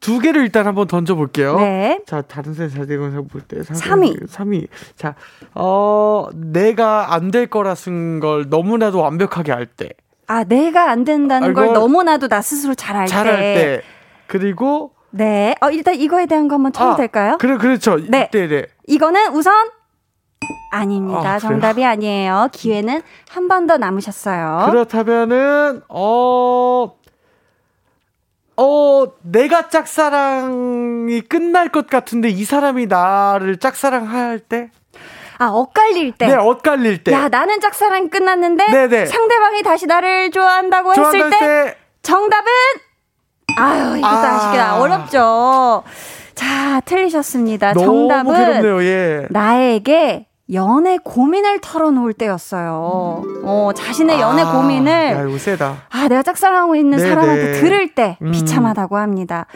[0.00, 1.56] 두 개를 일단 한번 던져 볼게요.
[1.56, 1.98] 네.
[2.06, 4.16] 자, 다른 새 자대건 볼때 삼위.
[4.28, 4.68] 3위.
[4.96, 5.14] 자,
[5.54, 9.88] 어, 내가 안 될 거라 쓴 걸 너무나도 완벽하게 알 때.
[10.26, 13.10] 아, 내가 안 된다는 아, 걸 너무나도 나 스스로 잘 알 때.
[13.10, 13.82] 잘할 때.
[14.26, 15.54] 그리고 네.
[15.62, 17.38] 어, 일단 이거에 대한 거 한번 쳐도 아, 될까요?
[17.40, 17.96] 그래 그렇죠.
[18.08, 18.28] 네.
[18.30, 18.66] 네, 네.
[18.86, 19.70] 이거는 우선
[20.74, 21.34] 아닙니다.
[21.34, 21.38] 아?
[21.38, 22.48] 정답이 아니에요.
[22.52, 24.66] 기회는 한 번 더 남으셨어요.
[24.70, 26.92] 그렇다면은 어
[28.56, 34.70] 어, 내가 짝사랑이 끝날 것 같은데 이 사람이 나를 짝사랑할 때?
[35.38, 36.28] 아, 엇갈릴 때.
[36.28, 37.10] 네, 엇갈릴 때.
[37.12, 39.06] 야, 나는 짝사랑 끝났는데 네네.
[39.06, 42.46] 상대방이 다시 나를 좋아한다고 했을 좋아한다 때, 때 정답은
[43.58, 44.20] 아유, 이것도 아.
[44.34, 44.38] 아.
[44.38, 45.82] 시기다 어렵죠.
[46.36, 47.74] 자, 틀리셨습니다.
[47.74, 49.26] 정답은 괴롭네요, 예.
[49.30, 53.22] 나에게 연애 고민을 털어놓을 때였어요.
[53.44, 55.84] 어, 자신의 연애 아, 고민을 야, 세다.
[55.88, 57.08] 아, 내가 짝사랑하고 있는 네네.
[57.08, 58.30] 사람한테 들을 때 음.
[58.30, 59.46] 비참하다고 합니다.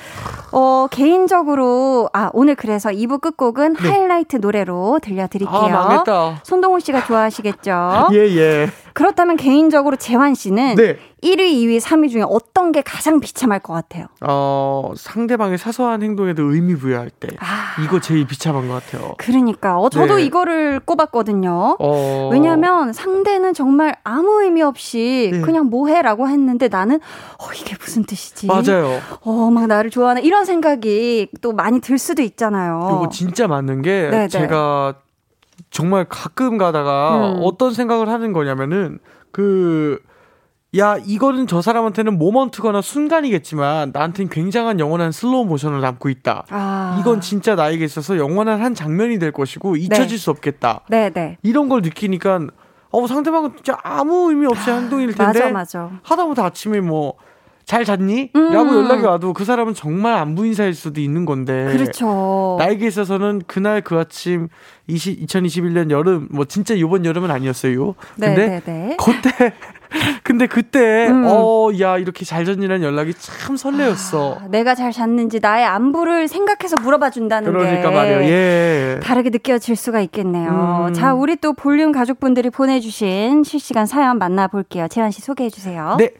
[0.50, 5.60] 어, 개인적으로, 아, 오늘 그래서 2부 끝곡은 하이라이트 노래로 들려 드릴게요.
[5.60, 5.72] 네.
[5.72, 6.40] 아, 망했다.
[6.42, 8.08] 손동훈 씨가 좋아하시겠죠?
[8.12, 8.70] 예, 예.
[8.98, 10.98] 그렇다면 개인적으로 재환 씨는 네.
[11.22, 14.06] 1위, 2위, 3위 중에 어떤 게 가장 비참할 것 같아요?
[14.20, 17.28] 어, 상대방의 사소한 행동에도 의미 부여할 때.
[17.38, 19.14] 아, 이거 제일 비참한 것 같아요.
[19.18, 19.78] 그러니까.
[19.78, 20.24] 어, 저도 네.
[20.24, 21.76] 이거를 꼽았거든요.
[21.78, 22.28] 어.
[22.32, 25.40] 왜냐면 상대는 정말 아무 의미 없이 네.
[25.42, 26.96] 그냥 뭐 해 라고 했는데 나는
[27.38, 28.46] 어 이게 무슨 뜻이지?
[28.48, 29.00] 맞아요.
[29.22, 32.80] 어 막 나를 좋아하는 이런 생각이 또 많이 들 수도 있잖아요.
[33.00, 34.10] 이거 진짜 맞는 게 어.
[34.10, 34.28] 네네.
[34.28, 34.94] 제가
[35.70, 37.40] 정말 가끔 가다가 음.
[37.42, 38.98] 어떤 생각을 하는 거냐면은
[39.30, 40.00] 그
[40.76, 46.44] 야, 이거는 저 사람한테는 moment거나 순간이겠지만 나한테는 굉장한 영원한 슬로우 모션을 남고 있다.
[46.50, 46.98] 아.
[47.00, 50.82] 이건 진짜 나에게 있어서 영원한 한 장면이 될 것이고 잊혀질 수 없겠다.
[50.90, 51.38] 네 네.
[51.42, 52.40] 이런 걸 느끼니까
[52.90, 55.90] 어 상대방은 진짜 아무 의미 없이 행동일 텐데 맞아 맞아.
[56.02, 57.14] 하다못해 아침에 뭐
[57.68, 58.30] 잘 잤니?
[58.34, 58.50] 음.
[58.50, 62.56] 라고 연락이 와도 그 사람은 정말 안부 인사일 수도 있는 건데 그렇죠.
[62.58, 64.48] 나에게 있어서는 그날 그 아침
[64.86, 67.94] 20, 2021년 여름 뭐 진짜 이번 여름은 아니었어요.
[68.14, 68.96] 근데 네네네.
[68.98, 69.52] 그때
[70.24, 71.24] 근데 그때 음.
[71.26, 74.38] 어 야 이렇게 잘 잤니라는 연락이 참 설레었어.
[74.40, 78.20] 아, 내가 잘 잤는지 나의 안부를 생각해서 물어봐 준다는 그러니까 게 말이에요.
[78.22, 79.00] 예.
[79.02, 80.86] 다르게 느껴질 수가 있겠네요.
[80.88, 80.94] 음.
[80.94, 84.88] 자, 우리 또 볼륨 가족분들이 보내주신 실시간 사연 만나볼게요.
[84.88, 85.96] 재환 씨 소개해 주세요.
[85.98, 86.12] 네.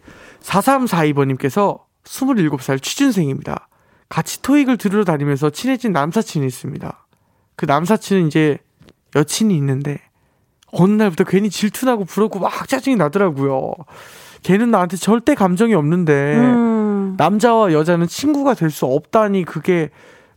[0.43, 3.69] 4342번님께서 27살 취준생입니다.
[4.09, 7.07] 같이 토익을 들으러 다니면서 친해진 남사친이 있습니다.
[7.57, 8.59] 그 남사친은 이제
[9.17, 10.01] 여친이 있는데
[10.73, 13.73] 어느 날부터 괜히 질투나고 부럽고 막 짜증이 나더라고요.
[14.43, 17.15] 걔는 나한테 절대 감정이 없는데 음.
[17.19, 19.91] 남자와 여자는 친구가 될 수 없다니 그게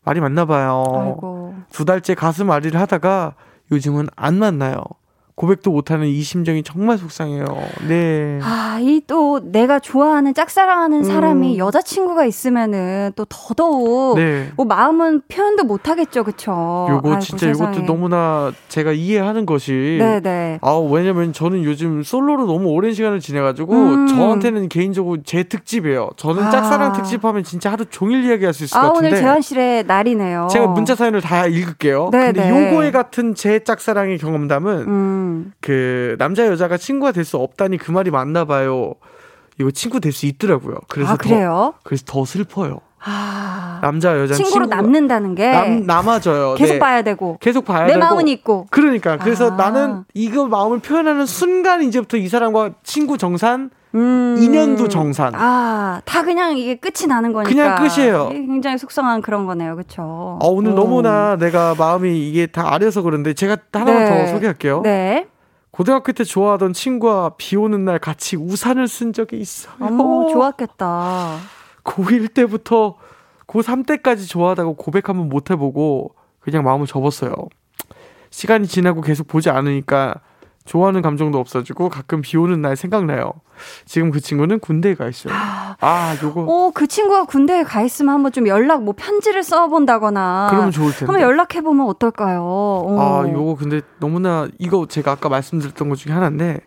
[0.03, 0.83] 말이 맞나 봐요.
[0.87, 1.55] 아이고.
[1.71, 3.35] 두 달째 가슴 앓이를 하다가
[3.71, 4.83] 요즘은 안 만나요.
[5.41, 7.45] 고백도 못하는 이 심정이 정말 속상해요.
[7.87, 8.39] 네.
[8.43, 11.57] 아, 이 또 내가 좋아하는 짝사랑하는 사람이 음.
[11.57, 14.49] 여자친구가 있으면은 또 더더욱 네.
[14.55, 16.87] 뭐 마음은 표현도 못 하겠죠, 그쵸?
[16.89, 17.71] 요거 아이고, 진짜 세상에.
[17.77, 20.59] 이것도 너무나 제가 이해하는 것이 네네.
[20.61, 24.07] 아 왜냐면 저는 요즘 솔로로 너무 오랜 시간을 지내가지고 음.
[24.07, 26.11] 저한테는 개인적으로 제 특집이에요.
[26.15, 26.51] 저는 아.
[26.51, 30.47] 짝사랑 특집하면 진짜 하루 종일 이야기할 수 있을 아, 것 같은데 오늘 재환실의 날이네요.
[30.51, 32.09] 제가 문자 사연을 다 읽을게요.
[32.11, 32.71] 네, 근데 네.
[32.71, 35.30] 요거에 같은 제 짝사랑의 경험담은 음.
[35.61, 38.93] 그 남자 여자가 친구가 될 수 없다니 그 말이 맞나 봐요.
[39.59, 40.77] 이거 친구 될 수 있더라고요.
[40.87, 41.17] 그래서 아?
[41.17, 42.79] 더, 그래서 더 슬퍼요.
[43.03, 43.79] 아.
[43.81, 46.53] 남자 여자 친구로 남는다는 게 남 남아져요.
[46.59, 46.79] 계속 네.
[46.79, 47.37] 봐야 되고.
[47.41, 47.99] 계속 봐야 내 되고.
[47.99, 48.67] 마음은 있고.
[48.69, 49.55] 그러니까 그래서 아.
[49.55, 54.37] 나는 이거 마음을 표현하는 순간 이제부터 이 사람과 친구 정산, 음.
[54.39, 55.33] 인연도 정산.
[55.35, 57.49] 아, 다 그냥 이게 끝이 나는 거니까.
[57.49, 58.29] 그냥 끝이에요.
[58.29, 59.75] 굉장히 속상한 그런 거네요.
[59.75, 60.39] 그쵸?
[60.41, 60.75] 아, 오늘 어.
[60.75, 64.25] 너무나 내가 마음이 이게 다 아려서 그런데 제가 하나만 네.
[64.25, 64.81] 더 소개할게요.
[64.81, 65.27] 네.
[65.71, 69.73] 고등학교 때 좋아하던 친구와 비 오는 날 같이 우산을 쓴 적이 있어요.
[69.79, 71.37] 어머, 좋았겠다.
[71.83, 72.95] 고1 때부터
[73.47, 77.33] 고3 때까지 좋아하다고 고백 한번 못 해보고 그냥 마음을 접었어요.
[78.29, 80.15] 시간이 지나고 계속 보지 않으니까
[80.65, 83.33] 좋아하는 감정도 없어지고 가끔 비 오는 날 생각나요.
[83.85, 85.33] 지금 그 친구는 군대에 가 있어요.
[85.33, 90.47] 아, 요거 어, 그 친구가 군대에 가 있으면 한번 좀 연락, 뭐 편지를 써 본다거나.
[90.49, 91.05] 그러면 좋을 텐데.
[91.05, 92.41] 한번 연락해 보면 어떨까요?
[92.43, 92.97] 어.
[93.23, 96.59] 아, 요거 근데 너무나 이거 제가 아까 말씀드렸던 것 중에 하나인데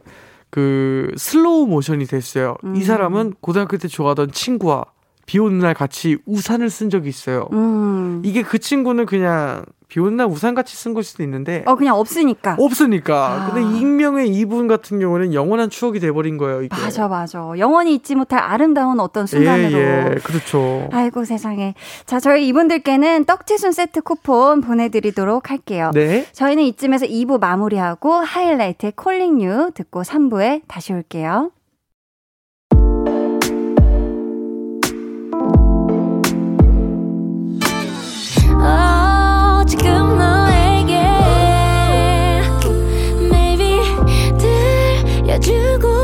[0.51, 2.57] 그 슬로우 모션이 됐어요.
[2.65, 2.77] 음.
[2.77, 4.85] 이 사람은 고등학교 때 좋아하던 친구와
[5.27, 7.49] 비 오는 날 같이 우산을 쓴 적이 있어요.
[7.53, 8.23] 음.
[8.25, 11.97] 이게 그 친구는 그냥 비 오는 날 우산 같이 쓴 걸 수도 있는데 어, 그냥
[11.97, 12.57] 없으니까.
[12.59, 13.33] 없으니까.
[13.33, 13.53] 아.
[13.53, 16.63] 근데 익명의 이분 같은 경우는 영원한 추억이 돼버린 거예요.
[16.63, 16.75] 이게.
[16.77, 17.53] 맞아, 맞아.
[17.59, 19.79] 영원히 잊지 못할 아름다운 어떤 순간으로.
[19.79, 20.89] 예, 예, 그렇죠.
[20.93, 21.75] 아이고 세상에.
[22.07, 25.91] 자, 저희 이분들께는 떡지순 세트 쿠폰 보내드리도록 할게요.
[25.95, 26.27] 네.
[26.33, 31.51] 저희는 이쯤에서 2부 마무리하고 하이라이트의 Calling You 듣고 3부에 다시 올게요.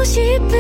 [0.03, 0.60] 들려주고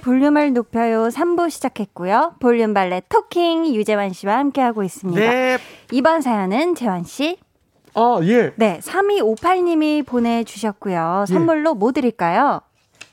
[0.00, 2.36] 볼륨을 높여요 3부 시작했고요.
[2.40, 5.20] 볼륨 발레 토킹 유재환 씨와 함께하고 있습니다.
[5.20, 5.58] 네.
[5.92, 7.38] 이번 사연은 재환 씨.
[7.94, 8.52] 아, 예.
[8.56, 11.24] 네, 3258님이 보내주셨고요.
[11.28, 12.42] 선물로 뭐 드릴까요?
[12.42, 12.62] 와,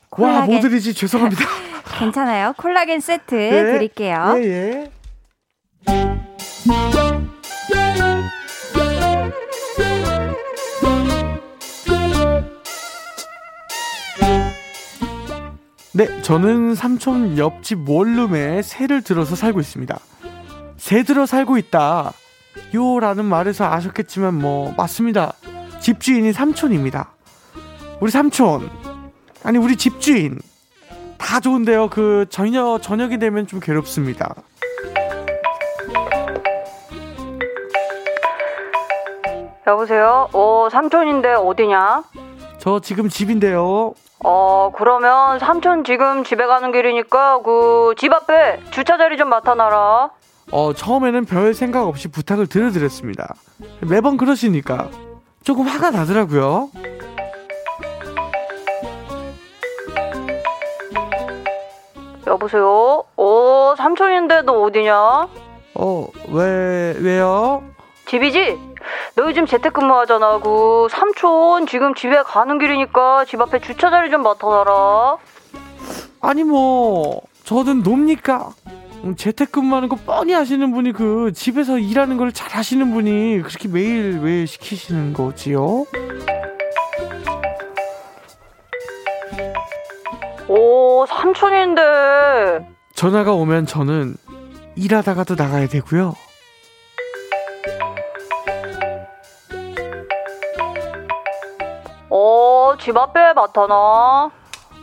[0.09, 0.51] 콜라겐.
[0.51, 0.93] 뭐 드리지?
[0.93, 1.43] 죄송합니다.
[1.99, 2.53] 괜찮아요.
[2.57, 3.63] 콜라겐 세트 예.
[3.73, 4.35] 드릴게요.
[4.37, 4.91] 예, 예.
[15.97, 19.97] 네, 저는 삼촌 옆집 원룸에 새를 들어서 살고 있습니다.
[20.77, 22.13] 새 들어 살고 있다.
[22.75, 25.33] 요 라는 말에서 아셨겠지만 뭐 맞습니다.
[25.81, 27.09] 집주인이 삼촌입니다.
[27.99, 28.69] 우리 삼촌
[29.43, 30.37] 아니 우리 집주인
[31.17, 31.89] 다 좋은데요.
[31.89, 34.35] 그 저녁 저녁이 되면 좀 괴롭습니다.
[39.65, 40.29] 여보세요?
[40.31, 42.03] 어, 삼촌인데 어디냐?
[42.59, 43.95] 저 지금 집인데요.
[44.23, 50.09] 어, 그러면 삼촌 지금 집에 가는 길이니까 그 집 앞에 주차 자리 좀 맡아놔라.
[50.51, 53.33] 어 처음에는 별 생각 없이 부탁을 드려드렸습니다.
[53.81, 54.89] 매번 그러시니까
[55.43, 56.69] 조금 화가 나더라고요.
[62.25, 63.03] 여보세요?
[63.15, 65.27] 어, 삼촌인데 너 어디냐?
[65.75, 67.63] 어 왜 왜요?
[68.07, 68.57] 집이지?
[69.15, 70.39] 너 요즘 재택근무 하잖아.
[70.39, 75.17] 그 삼촌 지금 집에 가는 길이니까 집 앞에 주차 자리 좀 맡아놔라.
[76.21, 78.49] 아니 뭐 저는 놉니까?
[79.03, 84.19] 음, 재택근무하는 거 뻔히 아시는 분이 그 집에서 일하는 걸 잘 하시는 분이 그렇게 매일
[84.21, 85.85] 왜 시키시는 거지요?
[90.47, 91.81] 오, 삼촌인데.
[92.95, 94.15] 전화가 오면 저는
[94.75, 96.13] 일하다가도 나가야 되고요.
[102.79, 104.31] 집 앞에 맡아놔.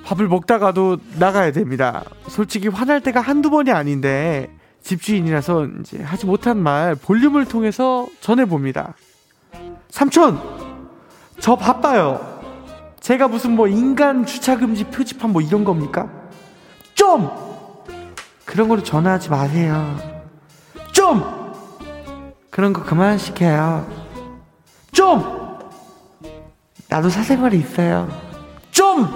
[0.04, 2.02] 밥을 먹다가도 나가야 됩니다.
[2.28, 4.50] 솔직히 화날 때가 한두 번이 아닌데
[4.82, 8.94] 집주인이라서 이제 하지 못한 말 볼륨을 통해서 전해봅니다.
[9.88, 10.38] 삼촌!
[11.40, 12.42] 저 바빠요.
[13.00, 16.10] 제가 무슨 뭐 인간 주차금지 표지판 뭐 이런 겁니까?
[16.94, 17.30] 좀!
[18.44, 19.96] 그런 거로 전화하지 마세요.
[20.92, 21.22] 좀!
[22.50, 23.86] 그런 거 그만 시켜요.
[24.92, 25.43] 좀!
[26.88, 28.08] 나도 사생활이 있어요.
[28.70, 29.08] 좀!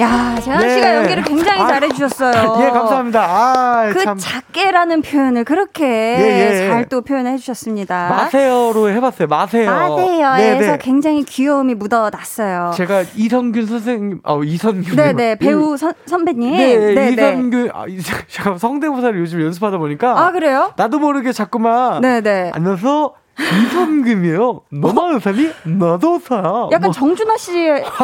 [0.00, 0.74] 야, 재환 네.
[0.74, 2.56] 씨가 연기를 굉장히 아, 잘해주셨어요.
[2.62, 3.20] 예, 감사합니다.
[3.28, 4.16] 아, 그 참.
[4.16, 6.68] 작게라는 표현을 그렇게 예, 예.
[6.68, 8.08] 잘또 표현해 주셨습니다.
[8.08, 9.26] 마세요로 해봤어요.
[9.26, 9.68] 마세요.
[9.70, 10.78] 마세요에서 네, 네.
[10.80, 12.72] 굉장히 귀여움이 묻어났어요.
[12.76, 14.94] 제가 이성균 선생님, 어, 이선균.
[14.94, 16.56] 네네 배우 선, 선배님.
[16.56, 17.10] 네, 네네.
[17.12, 17.98] 이선균, 아, 이-
[18.30, 20.16] 잠깐 성대모사를 요즘 연습하다 보니까.
[20.26, 20.72] 아 그래요?
[20.76, 22.02] 나도 모르게 자꾸만.
[22.02, 22.52] 네네.
[22.54, 23.14] 안녕하세요.
[23.38, 24.62] 이선균이에요.
[24.70, 25.50] 너만 사니?
[25.64, 26.68] 나도 사.
[26.72, 26.92] 약간 뭐.
[26.92, 27.52] 정준하 씨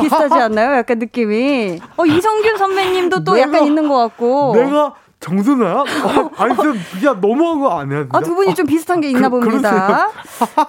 [0.01, 0.77] 비슷하지 않나요?
[0.77, 1.81] 약간 느낌이.
[1.97, 4.55] 어 이성균 선배님도 또 내가- 약간 있는 것 같고.
[4.57, 5.73] 내가 정준하야?
[5.77, 8.03] 어, 아니, 좀, 야, 너무한 거 아니야?
[8.03, 8.19] 진짜?
[8.19, 10.09] 아, 두 분이 좀 비슷한 게 있나 그- 봅니다.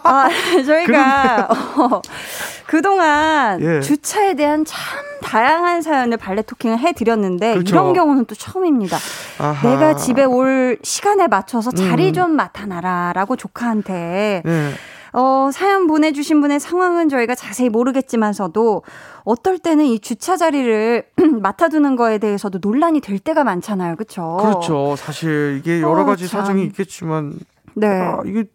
[0.03, 0.29] 아,
[0.65, 2.01] 저희가 어,
[2.65, 3.81] 그동안 예.
[3.81, 4.79] 주차에 대한 참
[5.35, 7.75] 다양한 사연을 발레 토킹을 해드렸는데 그렇죠.
[7.75, 8.97] 이런 경우는 또 처음입니다.
[9.37, 9.69] 아하.
[9.69, 12.13] 내가 집에 올 시간에 맞춰서 자리 음.
[12.13, 14.71] 좀 맡아놔라라고 조카한테 네.
[15.11, 18.83] 어, 사연 보내주신 분의 상황은 저희가 자세히 모르겠지만서도
[19.25, 21.03] 어떨 때는 이 주차 자리를
[21.41, 23.97] 맡아두는 거에 대해서도 논란이 될 때가 많잖아요.
[23.97, 24.37] 그렇죠?
[24.39, 24.95] 그렇죠.
[24.95, 26.41] 사실 이게 여러 어, 가지 참.
[26.41, 27.33] 사정이 있겠지만.
[27.73, 27.87] 네.
[27.87, 28.45] 아, 이게.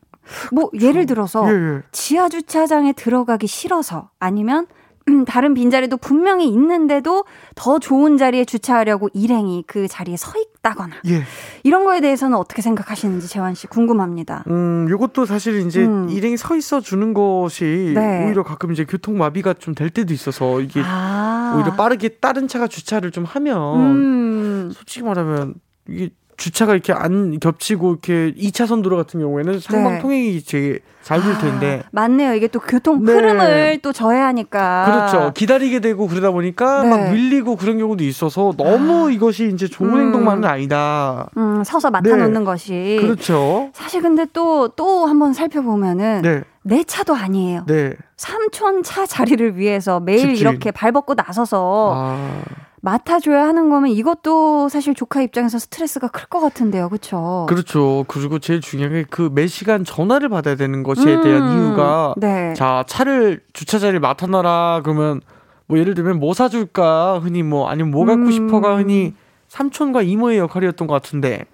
[0.52, 1.82] 뭐 예를 들어서 예, 예.
[1.92, 4.79] 지하 주차장에 들어가기 싫어서 아니면 음,
[5.26, 11.22] 다른 빈자리도 분명히 있는데도 더 좋은 자리에 주차하려고 일행이 그 자리에 서 있다거나 예.
[11.64, 14.44] 이런 거에 대해서는 어떻게 생각하시는지 재환 씨 궁금합니다.
[14.48, 16.08] 음, 요것도 사실 이제 음.
[16.10, 18.26] 일행이 서 있어 주는 것이 네.
[18.26, 21.54] 오히려 가끔 이제 교통 마비가 좀 될 때도 있어서 이게 아.
[21.56, 24.70] 오히려 빠르게 다른 차가 주차를 좀 하면 음.
[24.74, 25.54] 솔직히 말하면
[25.88, 26.10] 이게
[26.40, 29.98] 주차가 이렇게 안 겹치고 이렇게 2차선 도로 같은 경우에는 상방 네.
[30.00, 32.34] 통행이 되게 잘될 텐데 아, 맞네요.
[32.34, 33.12] 이게 또 교통 네.
[33.12, 34.84] 흐름을 또 저해하니까.
[35.10, 35.32] 그렇죠.
[35.34, 36.88] 기다리게 되고 그러다 보니까 네.
[36.88, 40.00] 막 밀리고 그런 경우도 있어서 너무 이것이 이제 좋은 음.
[40.00, 41.28] 행동만은 아니다.
[41.36, 42.44] 음, 서서 맡아 놓는 네.
[42.44, 42.98] 것이.
[43.02, 43.70] 그렇죠.
[43.74, 46.42] 사실 근데 또, 또 한번 살펴보면은 네.
[46.62, 47.64] 내 차도 아니에요.
[47.66, 47.94] 네.
[48.16, 50.38] 삼촌 차 자리를 위해서 매일 집주인.
[50.38, 52.42] 이렇게 발벗고 나서서 아.
[52.82, 56.88] 맡아줘야 하는 거면 이것도 사실 조카 입장에서 스트레스가 클 것 같은데요.
[56.88, 57.46] 그렇죠?
[57.48, 58.04] 그렇죠.
[58.08, 62.54] 그리고 제일 중요한 게 그 매 시간 전화를 받아야 되는 것에 대한 이유가 네.
[62.54, 65.20] 자 차를 주차 자리를 맡아놔라 그러면
[65.66, 68.30] 뭐 예를 들면 뭐 사줄까 흔히 뭐 아니면 뭐 갖고 음.
[68.30, 69.14] 싶어가 흔히
[69.48, 71.44] 삼촌과 이모의 역할이었던 것 같은데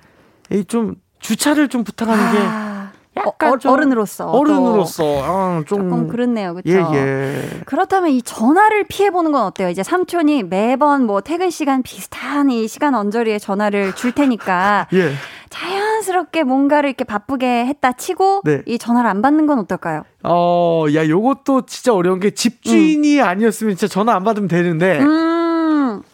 [0.50, 2.75] 이 좀 주차를 좀 부탁하는 게 아,
[3.16, 6.94] 약간 어, 좀 어른으로서 또 어른으로서 아, 좀 조금 그렇네요, 그렇죠?
[6.94, 7.60] 예, 예.
[7.64, 9.68] 그렇다면 이 전화를 피해 보는 건 어때요?
[9.68, 15.12] 이제 삼촌이 매번 뭐 퇴근 시간 비슷한 이 시간 언저리에 전화를 줄 테니까 예.
[15.48, 18.62] 자연스럽게 뭔가를 이렇게 바쁘게 했다 치고 네.
[18.66, 20.02] 이 전화를 안 받는 건 어떨까요?
[20.24, 25.36] 어, 야, 요것도 진짜 어려운 게 집주인이 아니었으면 진짜 전화 안 받으면 되는데 음.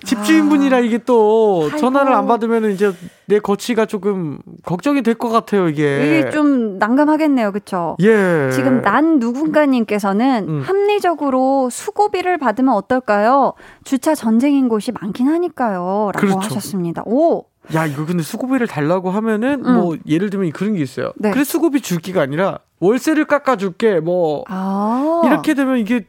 [0.05, 1.79] 집주인분이라 이게 또 아이고.
[1.79, 2.93] 전화를 안 받으면 이제
[3.27, 6.19] 내 거치가 조금 걱정이 될 것 같아요, 이게.
[6.21, 7.97] 이게 좀 난감하겠네요, 그렇죠?
[8.01, 8.51] 예.
[8.53, 10.63] 지금 난 누군가님께서는 음.
[10.63, 13.53] 합리적으로 수고비를 받으면 어떨까요?
[13.85, 16.11] 주차 전쟁인 곳이 많긴 하니까요.
[16.15, 16.39] 라고 그렇죠.
[16.41, 17.03] 하셨습니다.
[17.07, 17.45] 오!
[17.75, 19.75] 야, 이거 근데 수고비를 달라고 하면은 음.
[19.75, 21.13] 뭐 예를 들면 그런 게 있어요.
[21.17, 21.31] 네.
[21.31, 25.23] 그래 수고비 줄기가 아니라 월세를 깎아줄게 뭐 아.
[25.25, 26.05] 이렇게 되면 이게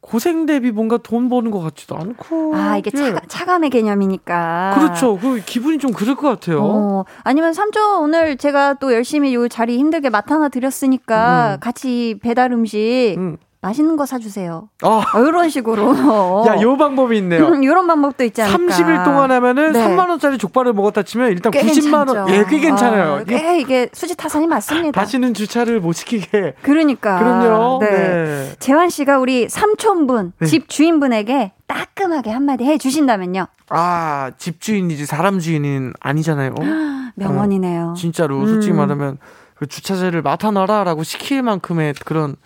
[0.00, 2.54] 고생 대비 뭔가 돈 버는 것 같지도 않고.
[2.54, 2.98] 아, 이게 예.
[2.98, 4.76] 차가, 차감의 개념이니까.
[4.78, 5.18] 그렇죠.
[5.18, 6.62] 그 기분이 좀 그럴 것 같아요.
[6.62, 11.60] 어, 아니면 삼촌 오늘 제가 또 열심히 요 자리 힘들게 맡아나 드렸으니까 음.
[11.60, 13.36] 같이 배달 음식 음.
[13.60, 14.68] 맛있는 거 사주세요.
[14.82, 15.90] 아, 어, 이런 식으로.
[16.46, 17.54] 야, 요 방법이 있네요.
[17.60, 18.58] 이런 방법도 있지 않을까.
[18.58, 19.84] 30일 동안 하면은 네.
[19.84, 22.26] 3만 원짜리 족발을 먹었다 치면 일단 꽤 90만 원.
[22.26, 22.34] 괜찮죠.
[22.34, 23.14] 예, 꽤 괜찮아요.
[23.14, 25.00] 아, 이게 꽤 이게 수지 타산이 맞습니다.
[25.00, 26.54] 다시는 주차를 못 시키게.
[26.62, 27.18] 그러니까.
[27.18, 27.78] 그럼요.
[27.80, 27.90] 네.
[27.90, 28.52] 네.
[28.60, 30.46] 재환 씨가 우리 삼촌분, 네.
[30.46, 33.46] 집 주인분에게 따끔하게 한마디 해 주신다면요.
[33.70, 36.54] 아, 집 주인이지 사람 주인은 아니잖아요.
[37.16, 37.94] 명언이네요.
[37.96, 38.76] 진짜로 솔직히 음.
[38.76, 39.18] 말하면
[39.56, 42.36] 그 주차제를 맡아놔라라고 시킬 만큼의 그런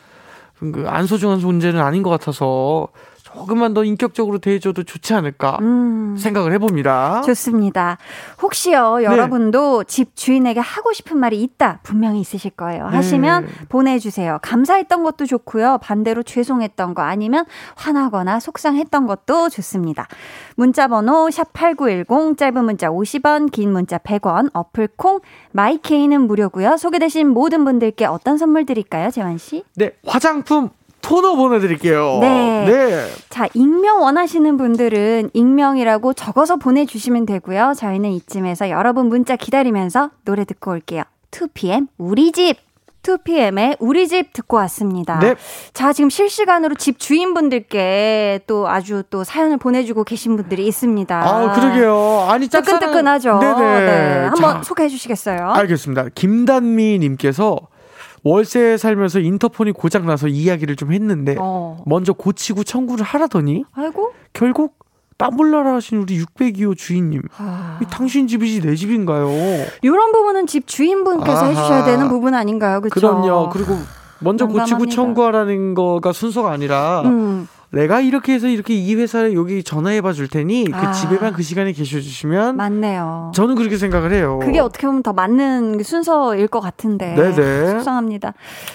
[0.70, 2.88] 그 안 소중한 존재는 아닌 것 같아서
[3.34, 6.16] 조금만 더 인격적으로 대해줘도 좋지 않을까 음.
[6.18, 7.22] 생각을 해봅니다.
[7.22, 7.98] 좋습니다.
[8.40, 9.04] 혹시요, 네.
[9.04, 11.80] 여러분도 집 주인에게 하고 싶은 말이 있다.
[11.82, 12.88] 분명히 있으실 거예요.
[12.88, 12.96] 네.
[12.96, 14.38] 하시면 보내주세요.
[14.42, 15.78] 감사했던 것도 좋고요.
[15.82, 17.44] 반대로 죄송했던 거 아니면
[17.76, 20.06] 화나거나 속상했던 것도 좋습니다.
[20.56, 25.20] 문자번호 샵 8910, 짧은 문자 50원, 긴 문자 100원, 어플 콩,
[25.52, 26.76] 마이케이는 무료고요.
[26.76, 29.64] 소개되신 모든 분들께 어떤 선물 드릴까요, 재환 씨?
[29.76, 30.70] 네, 화장품
[31.02, 32.18] 토너 보내드릴게요.
[32.20, 32.64] 네.
[32.66, 33.06] 네.
[33.28, 37.74] 자, 익명 원하시는 분들은 익명이라고 적어서 보내주시면 되고요.
[37.76, 41.02] 저희는 이쯤에서 여러분 문자 기다리면서 노래 듣고 올게요.
[41.32, 42.56] 2PM 우리 집.
[43.02, 45.18] 2PM의 우리 집 듣고 왔습니다.
[45.18, 45.34] 네.
[45.74, 51.20] 자, 지금 실시간으로 집 주인분들께 또 아주 또 사연을 보내주고 계신 분들이 있습니다.
[51.20, 52.26] 아, 그러게요.
[52.30, 53.38] 아니, 짝사랑- 뜨끈뜨끈하죠.
[53.40, 53.80] 네네.
[53.86, 55.50] 네, 한번 자, 소개해 주시겠어요?
[55.50, 56.06] 알겠습니다.
[56.14, 57.58] 김단미 님께서
[58.24, 61.82] 월세에 살면서 인터폰이 고장 나서 이야기를 좀 했는데 어.
[61.86, 64.12] 먼저 고치고 청구를 하라더니 아이고.
[64.32, 64.78] 결국
[65.18, 67.78] 땀볼라라 하신 우리 602호 주인님 아.
[67.82, 69.28] 이 당신 집이지 내 집인가요?
[69.82, 71.46] 이런 부분은 집 주인분께서 아하.
[71.46, 72.80] 해주셔야 되는 부분 아닌가요?
[72.80, 73.00] 그렇죠?
[73.00, 73.50] 그럼요.
[73.50, 73.76] 그리고
[74.20, 74.94] 먼저 고치고 난감합니다.
[74.94, 77.48] 청구하라는 거가 순서가 아니라 음.
[77.72, 80.92] 내가 이렇게 해서 이렇게 이 회사에 여기 전화해봐 줄 테니 그 아.
[80.92, 83.32] 집에만 그 시간에 계셔주시면 맞네요.
[83.34, 84.38] 저는 그렇게 생각을 해요.
[84.42, 87.14] 그게 어떻게 보면 더 맞는 순서일 것 같은데.
[87.14, 87.70] 네네.
[87.70, 88.34] 속상합니다.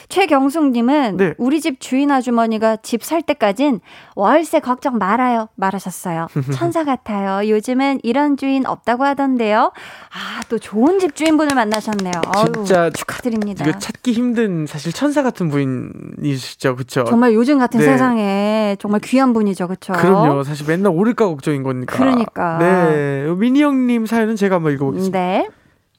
[0.09, 1.33] 최경숙님은 네.
[1.37, 3.79] 우리 집 주인 아주머니가 집 살 때까진
[4.15, 5.47] 월세 걱정 말아요.
[5.55, 6.27] 말하셨어요.
[6.53, 7.47] 천사 같아요.
[7.47, 9.71] 요즘은 이런 주인 없다고 하던데요.
[10.11, 12.11] 아, 또 좋은 집 주인분을 만나셨네요.
[12.35, 13.63] 어휴, 진짜 축하드립니다.
[13.65, 17.05] 이거 찾기 힘든 사실 천사 같은 부인이시죠, 그렇죠?
[17.05, 17.85] 정말 요즘 같은 네.
[17.85, 19.67] 세상에 정말 귀한 분이죠.
[19.67, 19.91] 그렇죠?
[19.93, 20.43] 그럼요.
[20.43, 21.97] 사실 맨날 오를까 걱정인 거니까.
[21.97, 22.57] 그러니까.
[22.57, 23.25] 네.
[23.37, 25.19] 미니 형님 사연은 제가 한번 읽어보겠습니다.
[25.19, 25.49] 네.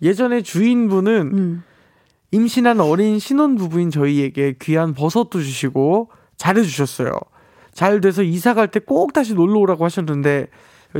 [0.00, 1.62] 예전에 주인분은 음.
[2.30, 7.12] 임신한 어린 신혼 부부인 저희에게 귀한 버섯도 주시고 잘해주셨어요.
[7.74, 10.46] 잘 돼서 이사 갈 때 꼭 다시 놀러 오라고 하셨는데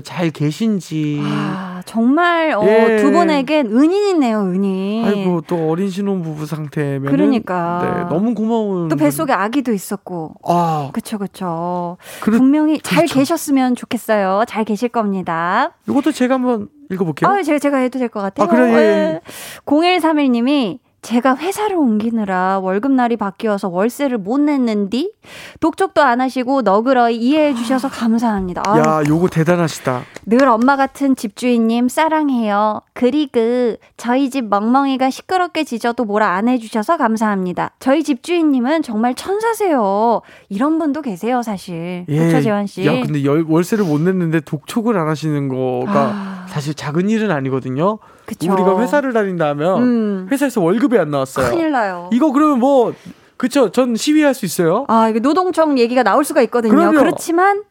[0.05, 1.21] 잘 계신지.
[1.25, 2.99] 아, 정말 어, 예.
[2.99, 5.05] 두 분에겐 은인이네요, 은인.
[5.07, 7.81] 아이고 또 어린 신혼 부부 상태면 그러니까.
[8.11, 8.99] 네, 너무 고마운 또 분.
[8.99, 10.35] 뱃속에 아기도 있었고.
[10.47, 11.97] 아 그쵸, 그쵸.
[12.21, 13.15] 그렇- 분명히 잘 그렇죠.
[13.15, 14.45] 계셨으면 좋겠어요.
[14.47, 15.73] 잘 계실 겁니다.
[15.89, 17.31] 이것도 제가 한번 읽어볼게요.
[17.31, 18.47] 아, 제가, 제가 해도 될 것 같아요.
[18.47, 18.77] 아, 그래요?
[18.79, 19.21] 예, 예.
[19.67, 20.79] 0131님이
[21.09, 25.15] 제가 회사를 옮기느라 월급날이 바뀌어서 월세를 못 냈는디
[25.59, 28.63] 독촉도 안 하시고 너그러이 이해해 주셔서 감사합니다.
[28.67, 30.03] 아유, 야 요거 대단하시다.
[30.27, 32.83] 늘 엄마 같은 집주인님 사랑해요.
[32.93, 37.71] 그리고 저희 집 멍멍이가 시끄럽게 짖어도 뭐라 안 해주셔서 감사합니다.
[37.79, 40.21] 저희 집주인님은 정말 천사세요.
[40.51, 42.05] 이런 분도 계세요, 사실.
[42.07, 42.83] 그렇죠, 재환 씨.
[42.83, 42.87] 예.
[42.87, 46.47] 야 근데 열, 월세를 못 냈는데 독촉을 안 하시는 거가 아.
[46.49, 47.99] 사실 작은 일은 아니거든요.
[48.29, 48.53] 그쵸.
[48.53, 50.29] 우리가 회사를 다닌다면 음.
[50.31, 51.49] 회사에서 월급이 안 나왔어요.
[51.51, 52.11] 큰일 나요.
[52.13, 52.93] 이거 그러면 뭐
[53.39, 53.71] 그쵸?
[53.71, 54.85] 전 시위할 수 있어요.
[54.89, 56.75] 아, 이게 노동청 얘기가 나올 수가 있거든요.
[56.75, 56.99] 그럼요.
[56.99, 57.63] 그렇지만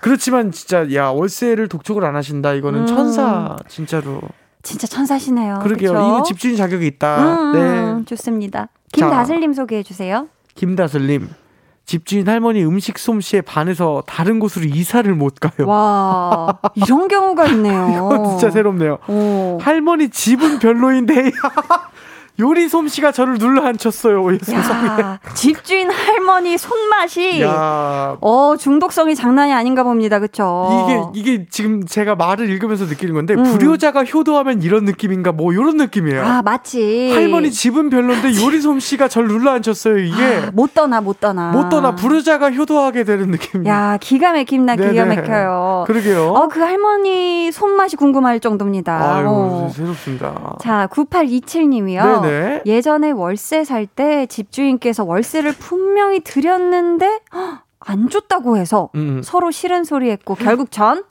[0.00, 2.54] 그렇지만 진짜 야 월세를 독촉을 안 하신다.
[2.54, 2.86] 이거는 음.
[2.86, 4.20] 천사 진짜로.
[4.62, 5.60] 진짜 천사시네요.
[5.62, 5.92] 그러게요.
[5.92, 6.00] 그쵸?
[6.00, 7.52] 이거 집주인 자격이 있다.
[7.52, 8.04] 음, 네.
[8.06, 8.68] 좋습니다.
[8.92, 10.26] 김다슬님 소개해 주세요.
[10.56, 11.28] 김다슬님.
[11.86, 15.68] 집주인 할머니 음식 솜씨에 반해서 다른 곳으로 이사를 못 가요.
[15.68, 18.10] 와, 이런 경우가 있네요.
[18.30, 18.98] 진짜 새롭네요.
[19.06, 19.58] 오.
[19.60, 21.30] 할머니 집은 별로인데
[22.38, 24.26] 요리 솜씨가 저를 눌러 앉혔어요.
[24.34, 30.18] 야, 집주인 할머니 손맛이 야, 어 중독성이 장난이 아닌가 봅니다.
[30.18, 30.86] 그쵸?
[31.14, 33.42] 이게 이게 지금 제가 말을 읽으면서 느끼는 건데 음.
[33.44, 36.22] 불효자가 효도하면 이런 느낌인가 뭐 이런 느낌이에요.
[36.24, 39.98] 아 마치 할머니 집은 별론데 요리 솜씨가 저를 눌러 앉혔어요.
[39.98, 43.72] 이게 아, 못 떠나 못 떠나 못 떠나 불효자가 효도하게 되는 느낌이에요.
[43.72, 44.76] 야 기가 막힙니다.
[44.76, 45.04] 기가.
[45.06, 45.84] 막혀요.
[45.86, 46.32] 그러게요.
[46.34, 49.16] 어 그 할머니 손맛이 궁금할 정도입니다.
[49.16, 49.70] 아유 어.
[49.74, 50.56] 새롭습니다.
[50.60, 52.22] 자, 9827님이요.
[52.22, 52.25] 네네.
[52.66, 59.22] 예전에 월세 살 때 집주인께서 월세를 분명히 드렸는데 헉, 안 줬다고 해서 음.
[59.22, 61.04] 서로 싫은 소리 했고 결국 전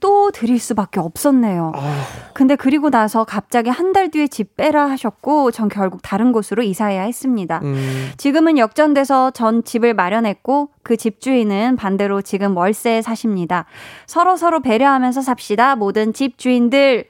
[0.00, 1.72] 또 드릴 수밖에 없었네요.
[1.74, 6.62] 아, 근데 그리고 나서 갑자기 한 달 뒤에 집 빼라 하셨고 전 결국 다른 곳으로
[6.62, 7.58] 이사해야 했습니다.
[7.64, 8.10] 음.
[8.16, 13.64] 지금은 역전돼서 전 집을 마련했고 그 집주인은 반대로 지금 월세에 사십니다.
[14.06, 15.74] 서로 서로 배려하면서 삽시다.
[15.74, 17.06] 모든 집주인들.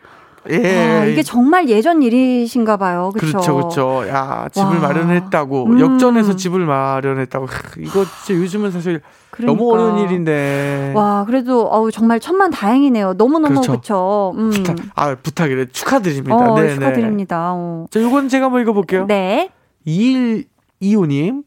[0.50, 0.98] 예.
[0.98, 3.10] 와, 이게 정말 예전 일이신가 봐요.
[3.14, 3.38] 그렇죠.
[3.38, 4.08] 그렇죠, 그렇죠.
[4.08, 4.88] 야, 집을 와.
[4.88, 5.80] 마련했다고 음.
[5.80, 7.46] 역전해서 집을 마련했다고.
[7.46, 9.52] 크, 이거 진짜 요즘은 사실 그러니까.
[9.58, 10.92] 너무 어려운 일인데.
[10.94, 13.14] 와, 그래도 어우 정말 천만 다행이네요.
[13.14, 13.72] 너무 너무 그렇죠.
[13.72, 14.32] 그렇죠.
[14.36, 14.50] 음.
[14.50, 16.34] 부탁, 아 부탁이래 축하드립니다.
[16.34, 17.52] 어, 네, 축하드립니다.
[17.54, 17.86] 어.
[17.90, 19.06] 자, 요건 제가 한번 읽어볼게요.
[19.06, 19.50] 네.
[19.86, 21.44] 2125님.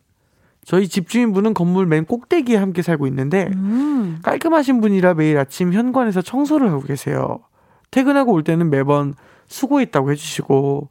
[0.63, 4.19] 저희 집주인분은 건물 맨 꼭대기에 함께 살고 있는데 음.
[4.21, 7.39] 깔끔하신 분이라 매일 아침 현관에서 청소를 하고 계세요.
[7.91, 9.13] 퇴근하고 올 때는 매번
[9.47, 10.89] 수고했다고 해주시고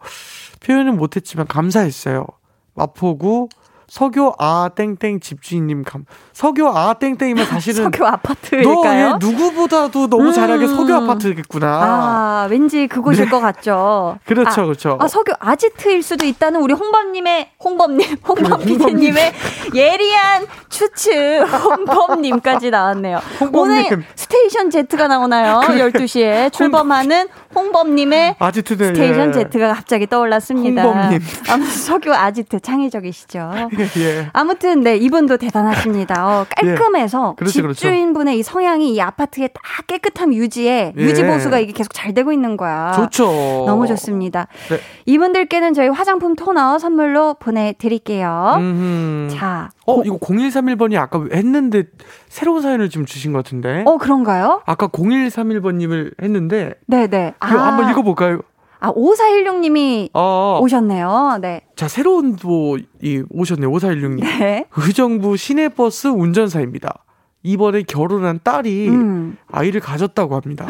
[0.60, 2.26] 표현은 못했지만 감사했어요.
[2.74, 3.48] 마포구
[3.90, 9.06] 서교 아 땡땡 집주인님 감 서교 아 땡땡이면 사실은 석유 너 아파트일까요?
[9.06, 10.32] 얘 누구보다도 너무 음.
[10.32, 11.66] 잘하게 서교 아파트겠구나.
[11.66, 14.16] 아, 왠지 그곳일 것 같죠.
[14.20, 14.34] 네.
[14.34, 14.98] 그렇죠, 아, 그렇죠.
[15.00, 19.32] 아, 석유 아지트일 수도 있다는 우리 홍범님의, 홍범님, 홍범 PD님의
[19.74, 21.12] 예리한 추측,
[21.42, 23.18] 홍범님까지 나왔네요.
[23.40, 23.86] 홍범님.
[23.86, 25.60] 오늘 스테이션 Z가 나오나요?
[25.62, 29.48] 12시에 출범하는 홍범님의 아지트는 스테이션 예.
[29.50, 30.82] Z가 갑자기 떠올랐습니다.
[30.84, 31.20] 홍범님.
[31.48, 33.50] 아무튼 석유 아지트 창의적이시죠.
[33.98, 34.30] 예.
[34.32, 36.26] 아무튼 네 이분도 대단하십니다.
[36.26, 37.38] 어, 깔끔해서 예.
[37.38, 37.72] 그렇죠.
[37.72, 41.02] 집주인분의 이 성향이 이 아파트의 딱 깨끗함 유지에 예.
[41.02, 42.92] 유지 보수가 이게 계속 잘 되고 있는 거야.
[42.92, 43.64] 좋죠.
[43.66, 44.46] 너무 좋습니다.
[44.68, 44.78] 네.
[45.06, 48.54] 이분들께는 저희 화장품 토너 선물로 보내드릴게요.
[48.58, 49.34] 음흠.
[49.36, 51.84] 자, 어, 이거 0131번이 아까 했는데
[52.28, 53.82] 새로운 사연을 좀 주신 것 같은데.
[53.86, 54.62] 어 그런가요?
[54.66, 57.34] 아까 0131번님을 했는데 네네.
[57.44, 58.40] 이거 한번 읽어볼까요?
[58.80, 61.38] 아 5416님이 어, 오셨네요.
[61.40, 61.60] 네.
[61.76, 63.70] 자 새로운 또이 오셨네요.
[63.70, 64.20] 5416님.
[64.20, 64.64] 네.
[64.76, 67.04] 의정부 시내버스 운전사입니다.
[67.42, 69.36] 이번에 결혼한 딸이 음.
[69.50, 70.66] 아이를 가졌다고 합니다.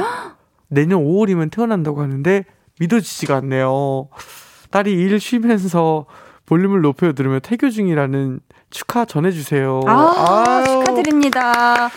[0.68, 2.44] 내년 5월이면 태어난다고 하는데
[2.78, 4.08] 믿어지지가 않네요.
[4.70, 6.06] 딸이 일 쉬면서
[6.46, 8.40] 볼륨을 높여 들으며 태교 중이라는
[8.70, 9.82] 축하 전해주세요.
[9.86, 11.90] 아, 아유, 축하드립니다.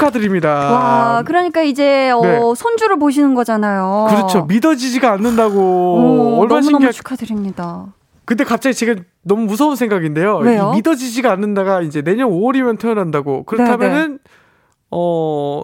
[0.00, 0.48] 축하드립니다.
[0.48, 2.40] 와, 그러니까 이제 어, 네.
[2.56, 4.06] 손주를 보시는 거잖아요.
[4.08, 4.44] 그렇죠.
[4.46, 5.58] 믿어지지가 않는다고.
[5.60, 7.86] 오, 얼마나 신기할 축하드립니다.
[8.24, 10.36] 근데 갑자기 지금 너무 무서운 생각인데요.
[10.38, 10.70] 왜요?
[10.72, 13.44] 이 믿어지지가 않는다가 이제 내년 5월이면 태어난다고.
[13.44, 14.18] 그렇다면은
[14.90, 15.62] 어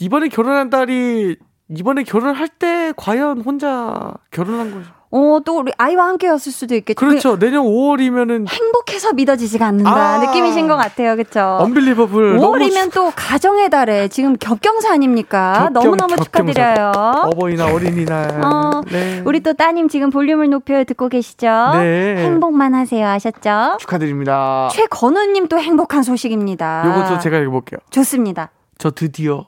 [0.00, 1.36] 이번에 결혼한 딸이
[1.70, 4.90] 이번에 결혼할 때 과연 혼자 결혼한 거죠?
[5.16, 6.98] 어, 또 우리 아이와 함께였을 수도 있겠죠.
[6.98, 7.38] 그렇죠.
[7.38, 10.18] 내년 5월이면은 그 행복해서 믿어지지가 않는다 아.
[10.18, 11.14] 느낌이신 것 같아요.
[11.14, 11.58] 그렇죠?
[11.60, 12.36] 언빌리버블.
[12.36, 15.70] 너무 5월이면 또 가정의 달에 지금 겹경사 아닙니까?
[15.72, 16.52] 겹경, 너무너무 겹경사.
[16.52, 16.92] 축하드려요.
[17.26, 18.44] 어버이날 어린이날.
[18.44, 19.22] 어, 네.
[19.24, 21.46] 우리 또 따님 지금 볼륨을 높여 듣고 계시죠?
[21.74, 22.16] 네.
[22.24, 23.06] 행복만 하세요.
[23.06, 23.76] 아셨죠?
[23.78, 24.68] 축하드립니다.
[24.72, 26.82] 최건우님 또 행복한 소식입니다.
[26.86, 27.78] 요것도 제가 읽어볼게요.
[27.90, 28.50] 좋습니다.
[28.78, 29.46] 저 드디어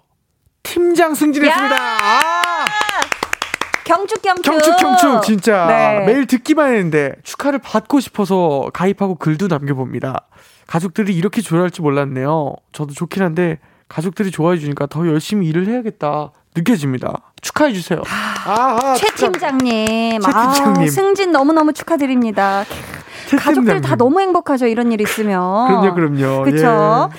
[0.63, 1.77] 팀장 승진했습니다.
[1.77, 2.86] 아!
[3.87, 4.43] 경축 경축.
[4.43, 6.05] 경축 경축 진짜 네.
[6.07, 10.27] 매일 듣기만 했는데 축하를 받고 싶어서 가입하고 글도 남겨봅니다.
[10.67, 12.55] 가족들이 이렇게 좋아할 줄 몰랐네요.
[12.73, 13.59] 저도 좋긴 한데
[13.89, 17.23] 가족들이 좋아해 주니까 더 열심히 일을 해야겠다 느껴집니다.
[17.41, 18.03] 축하해 주세요.
[18.47, 20.89] 아, 최 팀장님, 최 아, 팀장님.
[20.89, 22.65] 승진 너무 너무 축하드립니다.
[23.39, 25.69] 가족들 다 너무 행복하죠, 이런 일 있으면.
[25.95, 26.43] 그럼요, 그럼요.
[26.43, 27.11] 그쵸?
[27.13, 27.17] 예.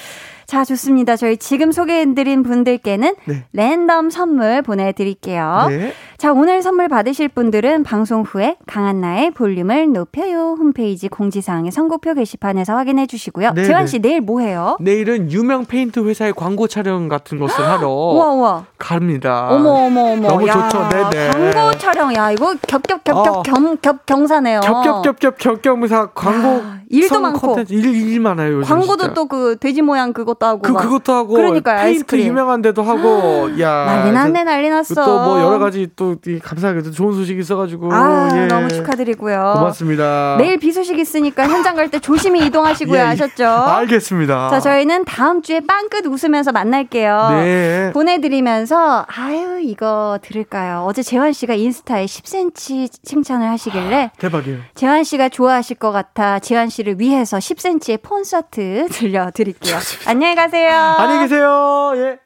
[0.47, 1.17] 자, 좋습니다.
[1.17, 3.43] 저희 지금 소개해드린 분들께는 네.
[3.51, 5.65] 랜덤 선물 보내드릴게요.
[5.67, 5.93] 네.
[6.17, 13.05] 자, 오늘 선물 받으실 분들은 방송 후에 강한나의 볼륨을 높여요 홈페이지 공지사항의 선고표 게시판에서 확인해
[13.05, 13.51] 주시고요.
[13.53, 13.87] 네, 재환 네.
[13.87, 14.77] 씨 내일 뭐 해요?
[14.79, 18.65] 내일은 유명 페인트 회사의 광고 촬영 같은 것을 하러 우와, 우와.
[18.79, 19.49] 갑니다.
[19.51, 20.27] 어머, 어머, 어머.
[20.27, 20.89] 너무 야, 좋죠.
[20.89, 21.51] 네네.
[21.51, 22.15] 광고 촬영.
[22.15, 23.43] 야, 이거 겹겹겹겹 어.
[23.43, 24.61] 겸, 겹, 경사네요.
[24.61, 28.61] 겹겹겹겹 겹겹무사 광고 야, 일도 성 많고 콘텐츠 일, 일 많아요.
[28.61, 29.13] 광고도.
[29.13, 30.79] 또 그 돼지 모양 그것도 하고 그 막.
[30.81, 32.25] 그것도 하고 그러니까요, 페인트 아이스크림.
[32.27, 34.95] 유명한 데도 하고 야 난리 났네 난리 났어.
[35.05, 38.47] 또 뭐 여러 가지 또이 감사하게도 좋은 소식이 있어가지고 아 예.
[38.47, 39.53] 너무 축하드리고요.
[39.57, 40.35] 고맙습니다.
[40.39, 42.97] 내일 비 소식 있으니까 현장 갈 때 조심히 이동하시고요.
[42.99, 43.05] 예, 예.
[43.07, 43.45] 아셨죠?
[43.47, 44.49] 알겠습니다.
[44.49, 47.29] 자, 저희는 다음 주에 빵끝 웃으면서 만날게요.
[47.31, 47.91] 네.
[47.93, 50.83] 보내드리면서, 아유, 이거 들을까요?
[50.85, 54.59] 어제 재환 씨가 인스타에 10cm 칭찬을 하시길래, 대박이에요.
[54.75, 59.77] 재환 씨가 좋아하실 것 같아 재환 씨를 위해서 10cm의 콘서트 들려드릴게요.
[60.07, 60.71] 안녕히 가세요.
[60.97, 61.93] 안녕히 계세요.
[61.95, 62.19] 예.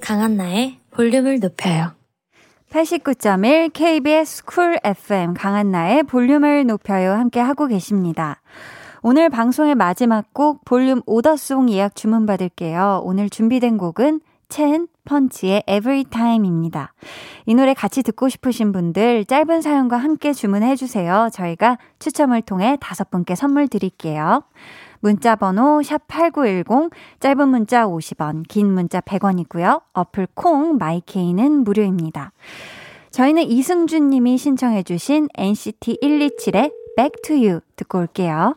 [0.00, 1.92] 강한나의 볼륨을 높여요
[2.70, 8.40] 89.1 KBS 쿨 FM 강한나의 볼륨을 높여요 함께 하고 계십니다.
[9.02, 13.02] 오늘 방송의 마지막 곡 볼륨 오더송 예약 주문 받을게요.
[13.04, 14.20] 오늘 준비된 곡은
[14.52, 16.92] 첸 펀치의 Everytime입니다.
[17.46, 21.30] 이 노래 같이 듣고 싶으신 분들 짧은 사연과 함께 주문해 주세요.
[21.32, 24.42] 저희가 추첨을 통해 다섯 분께 선물 드릴게요.
[25.00, 29.84] 문자 번호 샵8910 짧은 문자 50원, 긴 문자 100원이고요.
[29.94, 32.32] 어플 콩 마이케이는 무료입니다.
[33.10, 38.56] 저희는 이승준 님이 신청해 주신 NCT 127의 Back to You 듣고 올게요.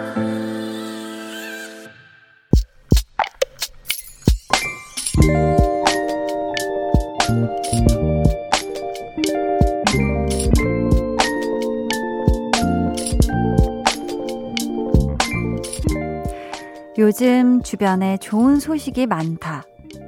[17.01, 19.63] 요즘 주변에 좋은 소식이 많다.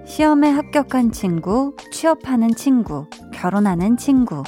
[0.06, 4.44] 시험에 합격한 친구, 취업하는 친구, 결혼하는 친구.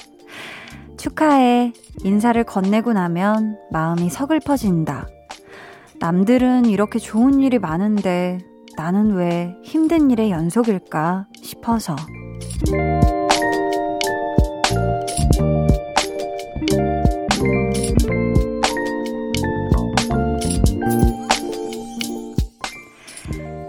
[0.96, 1.74] 축하해.
[2.04, 5.08] 인사를 건네고 나면 마음이 서글퍼진다.
[6.00, 8.38] 남들은 이렇게 좋은 일이 많은데
[8.78, 11.96] 나는 왜 힘든 일의 연속일까 싶어서.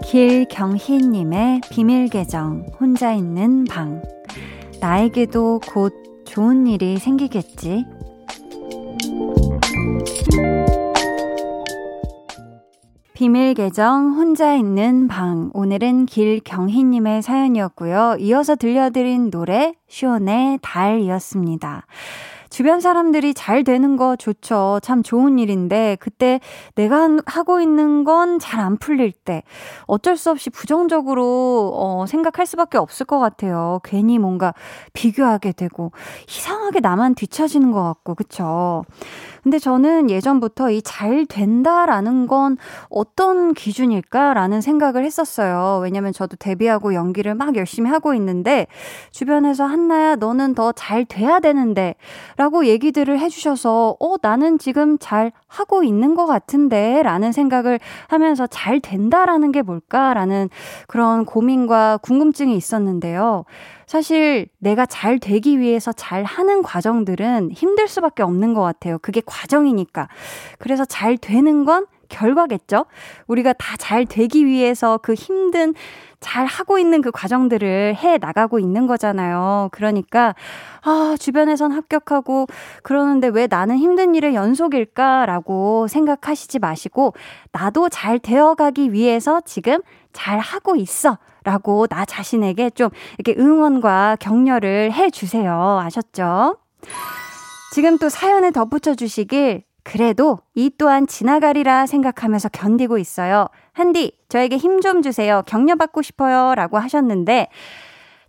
[0.07, 4.01] 길경희님의 비밀 계정, 혼자 있는 방.
[4.79, 5.93] 나에게도 곧
[6.25, 7.85] 좋은 일이 생기겠지.
[13.13, 15.51] 비밀 계정 혼자 있는 방.
[15.53, 18.15] 오늘은 길경희님의 사연이었고요.
[18.21, 21.85] 이어서 들려드린 노래 쇼네 달이었습니다.
[22.57, 24.79] 주변 사람들이 잘 되는 거 좋죠.
[24.81, 26.39] 참 좋은 일인데 그때
[26.73, 29.43] 내가 한- 하고 있는 건 잘 안 풀릴 때
[29.85, 33.79] 어쩔 수 없이 부정적으로 어, 생각할 수밖에 없을 것 같아요.
[33.83, 34.55] 괜히 뭔가
[34.93, 35.91] 비교하게 되고
[36.27, 38.83] 이상하게 나만 뒤처지는 것 같고 그쵸?
[39.47, 42.57] 근데 저는 예전부터 이 잘 된다라는 건
[42.89, 45.79] 어떤 기준일까라는 생각을 했었어요.
[45.81, 48.67] 왜냐면 저도 데뷔하고 연기를 막 열심히 하고 있는데
[49.11, 51.95] 주변에서 한나야 너는 더 잘 돼야 되는데
[52.35, 57.79] 라고 얘기들을 해주셔서 어 나는 지금 잘 하고 있는 것 같은데 라는 생각을
[58.09, 60.49] 하면서 잘 된다라는 게 뭘까라는
[60.87, 63.45] 그런 고민과 궁금증이 있었는데요.
[63.87, 68.99] 사실 내가 잘 되기 위해서 잘 하는 과정들은 힘들 수밖에 없는 것 같아요.
[68.99, 70.09] 그게 과정이니까.
[70.59, 72.85] 그래서 잘 되는 건 결과겠죠?
[73.27, 75.73] 우리가 다 잘 되기 위해서 그 힘든
[76.19, 79.69] 잘 하고 있는 그 과정들을 해 나가고 있는 거잖아요.
[79.71, 80.35] 그러니까,
[80.81, 82.47] 아, 주변에선 합격하고
[82.83, 87.13] 그러는데 왜 나는 힘든 일의 연속일까라고 생각하시지 마시고,
[87.53, 89.79] 나도 잘 되어가기 위해서 지금
[90.17, 91.19] 잘 하고 있어.
[91.43, 95.79] 라고 나 자신에게 좀 이렇게 응원과 격려를 해 주세요.
[95.81, 96.57] 아셨죠?
[97.73, 103.47] 지금 또 사연에 덧붙여 주시길 그래도 이 또한 지나가리라 생각하면서 견디고 있어요.
[103.71, 105.43] 한디, 저에게 힘 좀 주세요.
[105.45, 106.55] 격려받고 싶어요.
[106.55, 107.47] 라고 하셨는데,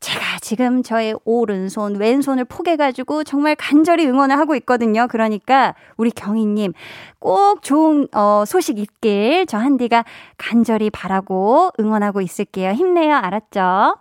[0.00, 5.06] 제가 지금 저의 오른손, 왼손을 포개가지고 정말 간절히 응원을 하고 있거든요.
[5.08, 6.72] 그러니까 우리 경희님
[7.18, 10.04] 꼭 좋은 어, 소식 있길 저 한디가
[10.36, 12.72] 간절히 바라고 응원하고 있을게요.
[12.72, 13.16] 힘내요.
[13.16, 13.96] 알았죠?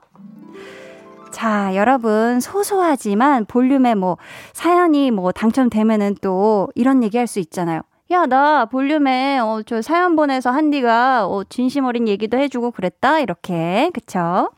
[1.31, 4.17] 자, 여러분, 소소하지만 볼륨에 뭐,
[4.53, 7.81] 사연이 뭐, 당첨되면은 또 이런 얘기 할 수 있잖아요.
[8.11, 13.19] 야, 나 볼륨에, 어, 저 사연 보내서 한디가, 어, 진심 어린 얘기도 해주고 그랬다?
[13.19, 13.91] 이렇게.
[13.93, 14.49] 그쵸?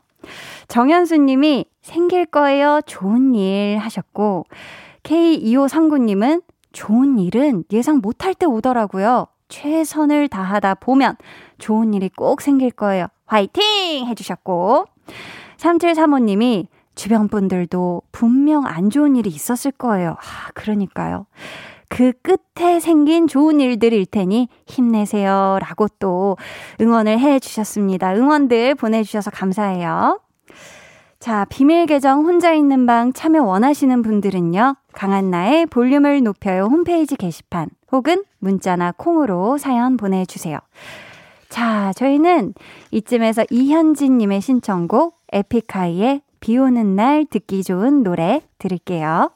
[0.68, 2.80] 정현수 님이 생길 거예요.
[2.86, 4.46] 좋은 일 하셨고,
[5.02, 6.42] K2539님은
[6.72, 9.26] 좋은 일은 예상 못할 때 오더라고요.
[9.48, 11.16] 최선을 다하다 보면
[11.58, 13.06] 좋은 일이 꼭 생길 거예요.
[13.26, 14.06] 화이팅!
[14.06, 14.86] 해주셨고,
[15.56, 20.10] 3735님이 주변 분들도 분명 안 좋은 일이 있었을 거예요.
[20.10, 21.26] 아, 그러니까요.
[21.90, 25.58] 그 끝에 생긴 좋은 일들일 테니 힘내세요.
[25.60, 26.36] 라고 또
[26.80, 28.14] 응원을 해 주셨습니다.
[28.14, 30.20] 응원들 보내주셔서 감사해요.
[31.18, 34.76] 자, 비밀 계정 혼자 있는 방 참여 원하시는 분들은요.
[34.92, 40.58] 강한나의 볼륨을 높여요 홈페이지 게시판 혹은 문자나 콩으로 사연 보내주세요.
[41.50, 42.54] 자, 저희는
[42.92, 49.32] 이쯤에서 이현진님의 신청곡 에픽하이의 비 오는 날 듣기 좋은 노래 들을게요.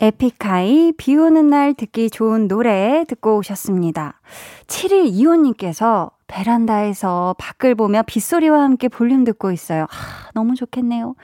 [0.00, 4.20] 에픽하이 비 오는 날 듣기 좋은 노래 듣고 오셨습니다.
[4.66, 9.86] 7일 이호님께서 베란다에서 밖을 보며 빗소리와 함께 볼륨 듣고 있어요.
[9.88, 11.14] 하, 너무 좋겠네요.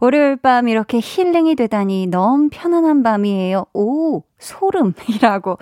[0.00, 3.66] 월요일 밤 이렇게 힐링이 되다니 너무 편안한 밤이에요.
[3.74, 5.58] 오, 소름이라고.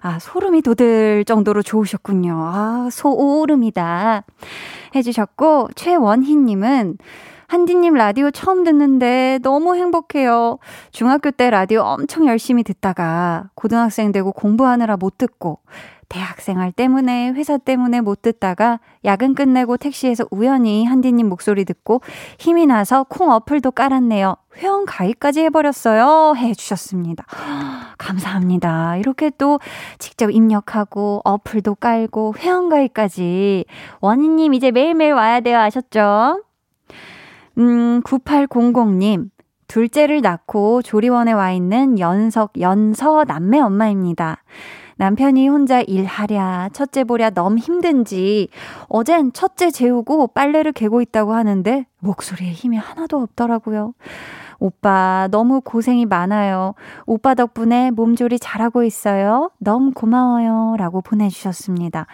[0.00, 2.34] 아, 소름이 돋을 정도로 좋으셨군요.
[2.36, 4.24] 아, 소오름이다.
[4.96, 6.98] 해주셨고, 최원희님은
[7.48, 10.58] 한디님 라디오 처음 듣는데 너무 행복해요.
[10.92, 15.60] 중학교 때 라디오 엄청 열심히 듣다가 고등학생 되고 공부하느라 못 듣고
[16.10, 22.02] 대학생활 때문에 회사 때문에 못 듣다가 야근 끝내고 택시에서 우연히 한디님 목소리 듣고
[22.38, 24.36] 힘이 나서 콩 어플도 깔았네요.
[24.58, 26.34] 회원 가입까지 해버렸어요.
[26.36, 27.24] 해주셨습니다.
[27.96, 28.98] 감사합니다.
[28.98, 29.58] 이렇게 또
[29.98, 33.64] 직접 입력하고 어플도 깔고 회원 가입까지
[34.00, 35.58] 원희님 이제 매일매일 와야 돼요.
[35.58, 36.42] 아셨죠?
[37.58, 39.30] 음, 9800님.
[39.66, 44.42] 둘째를 낳고 조리원에 와 있는 연석, 연서 남매 엄마입니다.
[44.96, 48.48] 남편이 혼자 일하랴, 첫째 보랴 너무 힘든지
[48.88, 53.92] 어젠 첫째 재우고 빨래를 개고 있다고 하는데 목소리에 힘이 하나도 없더라고요.
[54.58, 56.74] 오빠 너무 고생이 많아요.
[57.06, 59.50] 오빠 덕분에 몸조리 잘하고 있어요.
[59.58, 60.74] 너무 고마워요.
[60.78, 62.06] 라고 보내주셨습니다.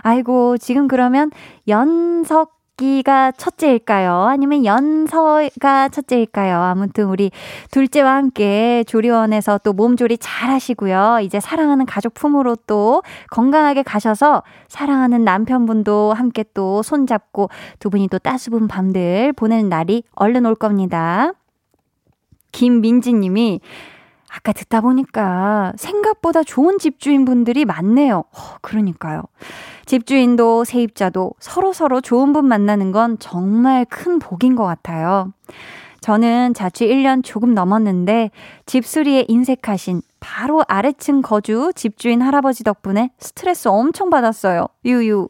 [0.00, 1.30] 아이고, 지금 그러면
[1.68, 4.24] 연석 기가 첫째일까요?
[4.24, 6.60] 아니면 연서가 첫째일까요?
[6.60, 7.30] 아무튼 우리
[7.70, 11.18] 둘째와 함께 조리원에서 또 몸조리 잘 하시고요.
[11.22, 18.18] 이제 사랑하는 가족 품으로 또 건강하게 가셔서 사랑하는 남편분도 함께 또 손잡고 두 분이 또
[18.18, 21.32] 따스분 밤들 보내는 날이 얼른 올 겁니다.
[22.52, 23.60] 김민지 님이
[24.34, 28.18] 아까 듣다 보니까 생각보다 좋은 집주인분들이 많네요.
[28.18, 29.22] 어, 그러니까요.
[29.86, 35.32] 집주인도 세입자도 서로 서로 좋은 분 만나는 건 정말 큰 복인 것 같아요.
[36.00, 38.30] 저는 자취 1년 조금 넘었는데
[38.66, 44.66] 집수리에 인색하신 바로 아래층 거주 집주인 할아버지 덕분에 스트레스 엄청 받았어요.
[44.84, 45.28] 유유.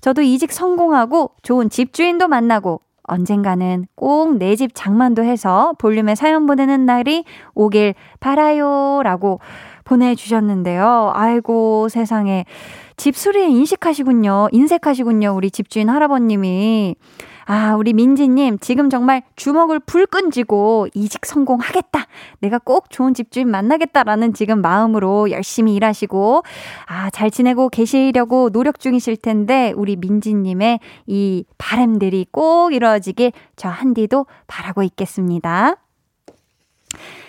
[0.00, 6.84] 저도 이직 성공하고 좋은 집주인도 만나고 언젠가는 꼭 내 집 장만도 해서 볼륨에 사연 보내는
[6.84, 7.24] 날이
[7.54, 9.00] 오길 바라요.
[9.04, 9.40] 라고
[9.84, 11.12] 보내주셨는데요.
[11.14, 12.44] 아이고, 세상에.
[12.98, 14.48] 집수리에 인식하시군요.
[14.52, 15.34] 인색하시군요.
[15.34, 16.96] 우리 집주인 할아버님이.
[17.46, 22.06] 아, 우리 민지님, 지금 정말 주먹을 불끈 쥐고 이직 성공하겠다.
[22.40, 26.42] 내가 꼭 좋은 집주인 만나겠다라는 지금 마음으로 열심히 일하시고,
[26.86, 34.26] 아, 잘 지내고 계시려고 노력 중이실 텐데, 우리 민지님의 이 바람들이 꼭 이루어지길 저 한디도
[34.46, 35.76] 바라고 있겠습니다.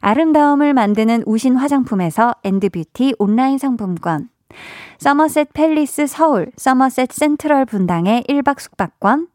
[0.00, 4.28] 아름다움을 만드는 우신 화장품에서 엔드뷰티 온라인 상품권,
[4.98, 9.28] 서머셋 팰리스 서울, 서머셋 센트럴 분당의 1박 숙박권,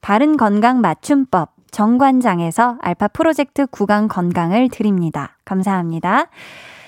[0.00, 5.36] 바른 건강 맞춤법, 정관장에서 알파 프로젝트 구강 건강을 드립니다.
[5.44, 6.26] 감사합니다.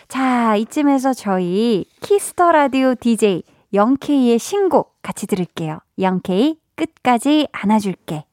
[0.09, 5.78] 자, 이쯤에서 저희 키스 더 라디오 DJ 영케이의 신곡 같이 들을게요.
[5.99, 8.24] 영케이 끝까지 안아줄게.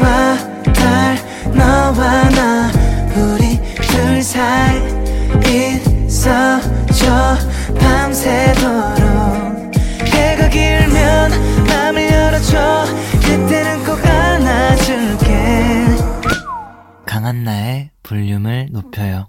[0.00, 0.53] 해와
[0.84, 1.16] 달
[1.54, 2.70] 너와 나
[3.16, 4.76] 우리 둘 사이
[6.06, 7.38] 있어줘.
[7.80, 9.72] 밤새도록
[10.12, 11.30] 해가 길면
[11.66, 12.84] 맘을 열어줘.
[13.22, 15.86] 그때는 꼭 안아줄게.
[17.06, 19.28] 강한나의 볼륨을 높여요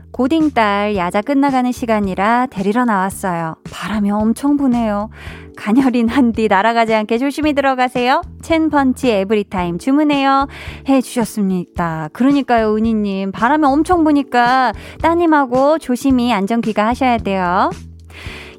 [0.11, 3.55] 고딩 딸 야자 끝나가는 시간이라 데리러 나왔어요.
[3.71, 5.09] 바람이 엄청 부네요.
[5.55, 8.21] 가녀린 한디 날아가지 않게 조심히 들어가세요.
[8.41, 10.47] 첸펀치 에브리타임 주문해요.
[10.89, 12.09] 해 주셨습니다.
[12.13, 13.31] 그러니까요, 은희님.
[13.31, 17.69] 바람이 엄청 부니까 따님하고 조심히 안전 귀가 하셔야 돼요.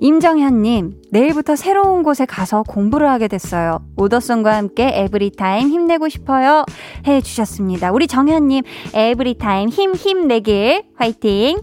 [0.02, 3.78] 임정현님, 내일부터 새로운 곳에 가서 공부를 하게 됐어요.
[3.96, 6.64] 오더송과 함께 에브리타임 힘내고 싶어요.
[7.06, 7.92] 해 주셨습니다.
[7.92, 10.82] 우리 정현님, 에브리타임 힘, 힘내길.
[10.96, 11.60] 화이팅!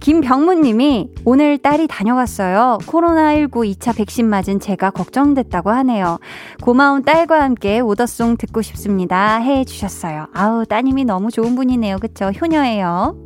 [0.00, 2.78] 김병무님이 오늘 딸이 다녀갔어요.
[2.82, 6.18] 코로나19 2차 백신 맞은 제가 걱정됐다고 하네요.
[6.62, 9.38] 고마운 딸과 함께 오더송 듣고 싶습니다.
[9.38, 10.26] 해 주셨어요.
[10.32, 11.98] 아우, 따님이 너무 좋은 분이네요.
[11.98, 12.26] 그쵸?
[12.26, 13.16] 효녀예요.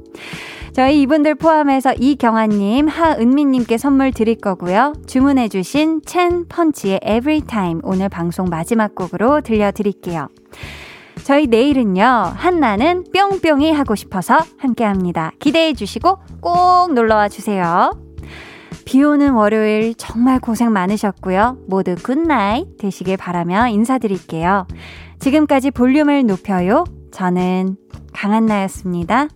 [0.72, 4.92] 저희 이분들 포함해서 이경아님, 하은미님께 선물 드릴 거고요.
[5.06, 10.28] 주문해주신 첸 펀치의 Everytime 오늘 방송 마지막 곡으로 들려드릴게요.
[11.30, 12.02] 저희 내일은요,
[12.34, 15.30] 한나는 뿅뿅이 하고 싶어서 함께 합니다.
[15.38, 17.92] 기대해 주시고 꼭 놀러와 주세요.
[18.84, 21.58] 비 오는 월요일 정말 고생 많으셨고요.
[21.68, 24.66] 모두 굿나잇 되시길 바라며 인사드릴게요.
[25.20, 26.82] 지금까지 볼륨을 높여요.
[27.12, 27.76] 저는
[28.12, 29.28] 강한나였습니다.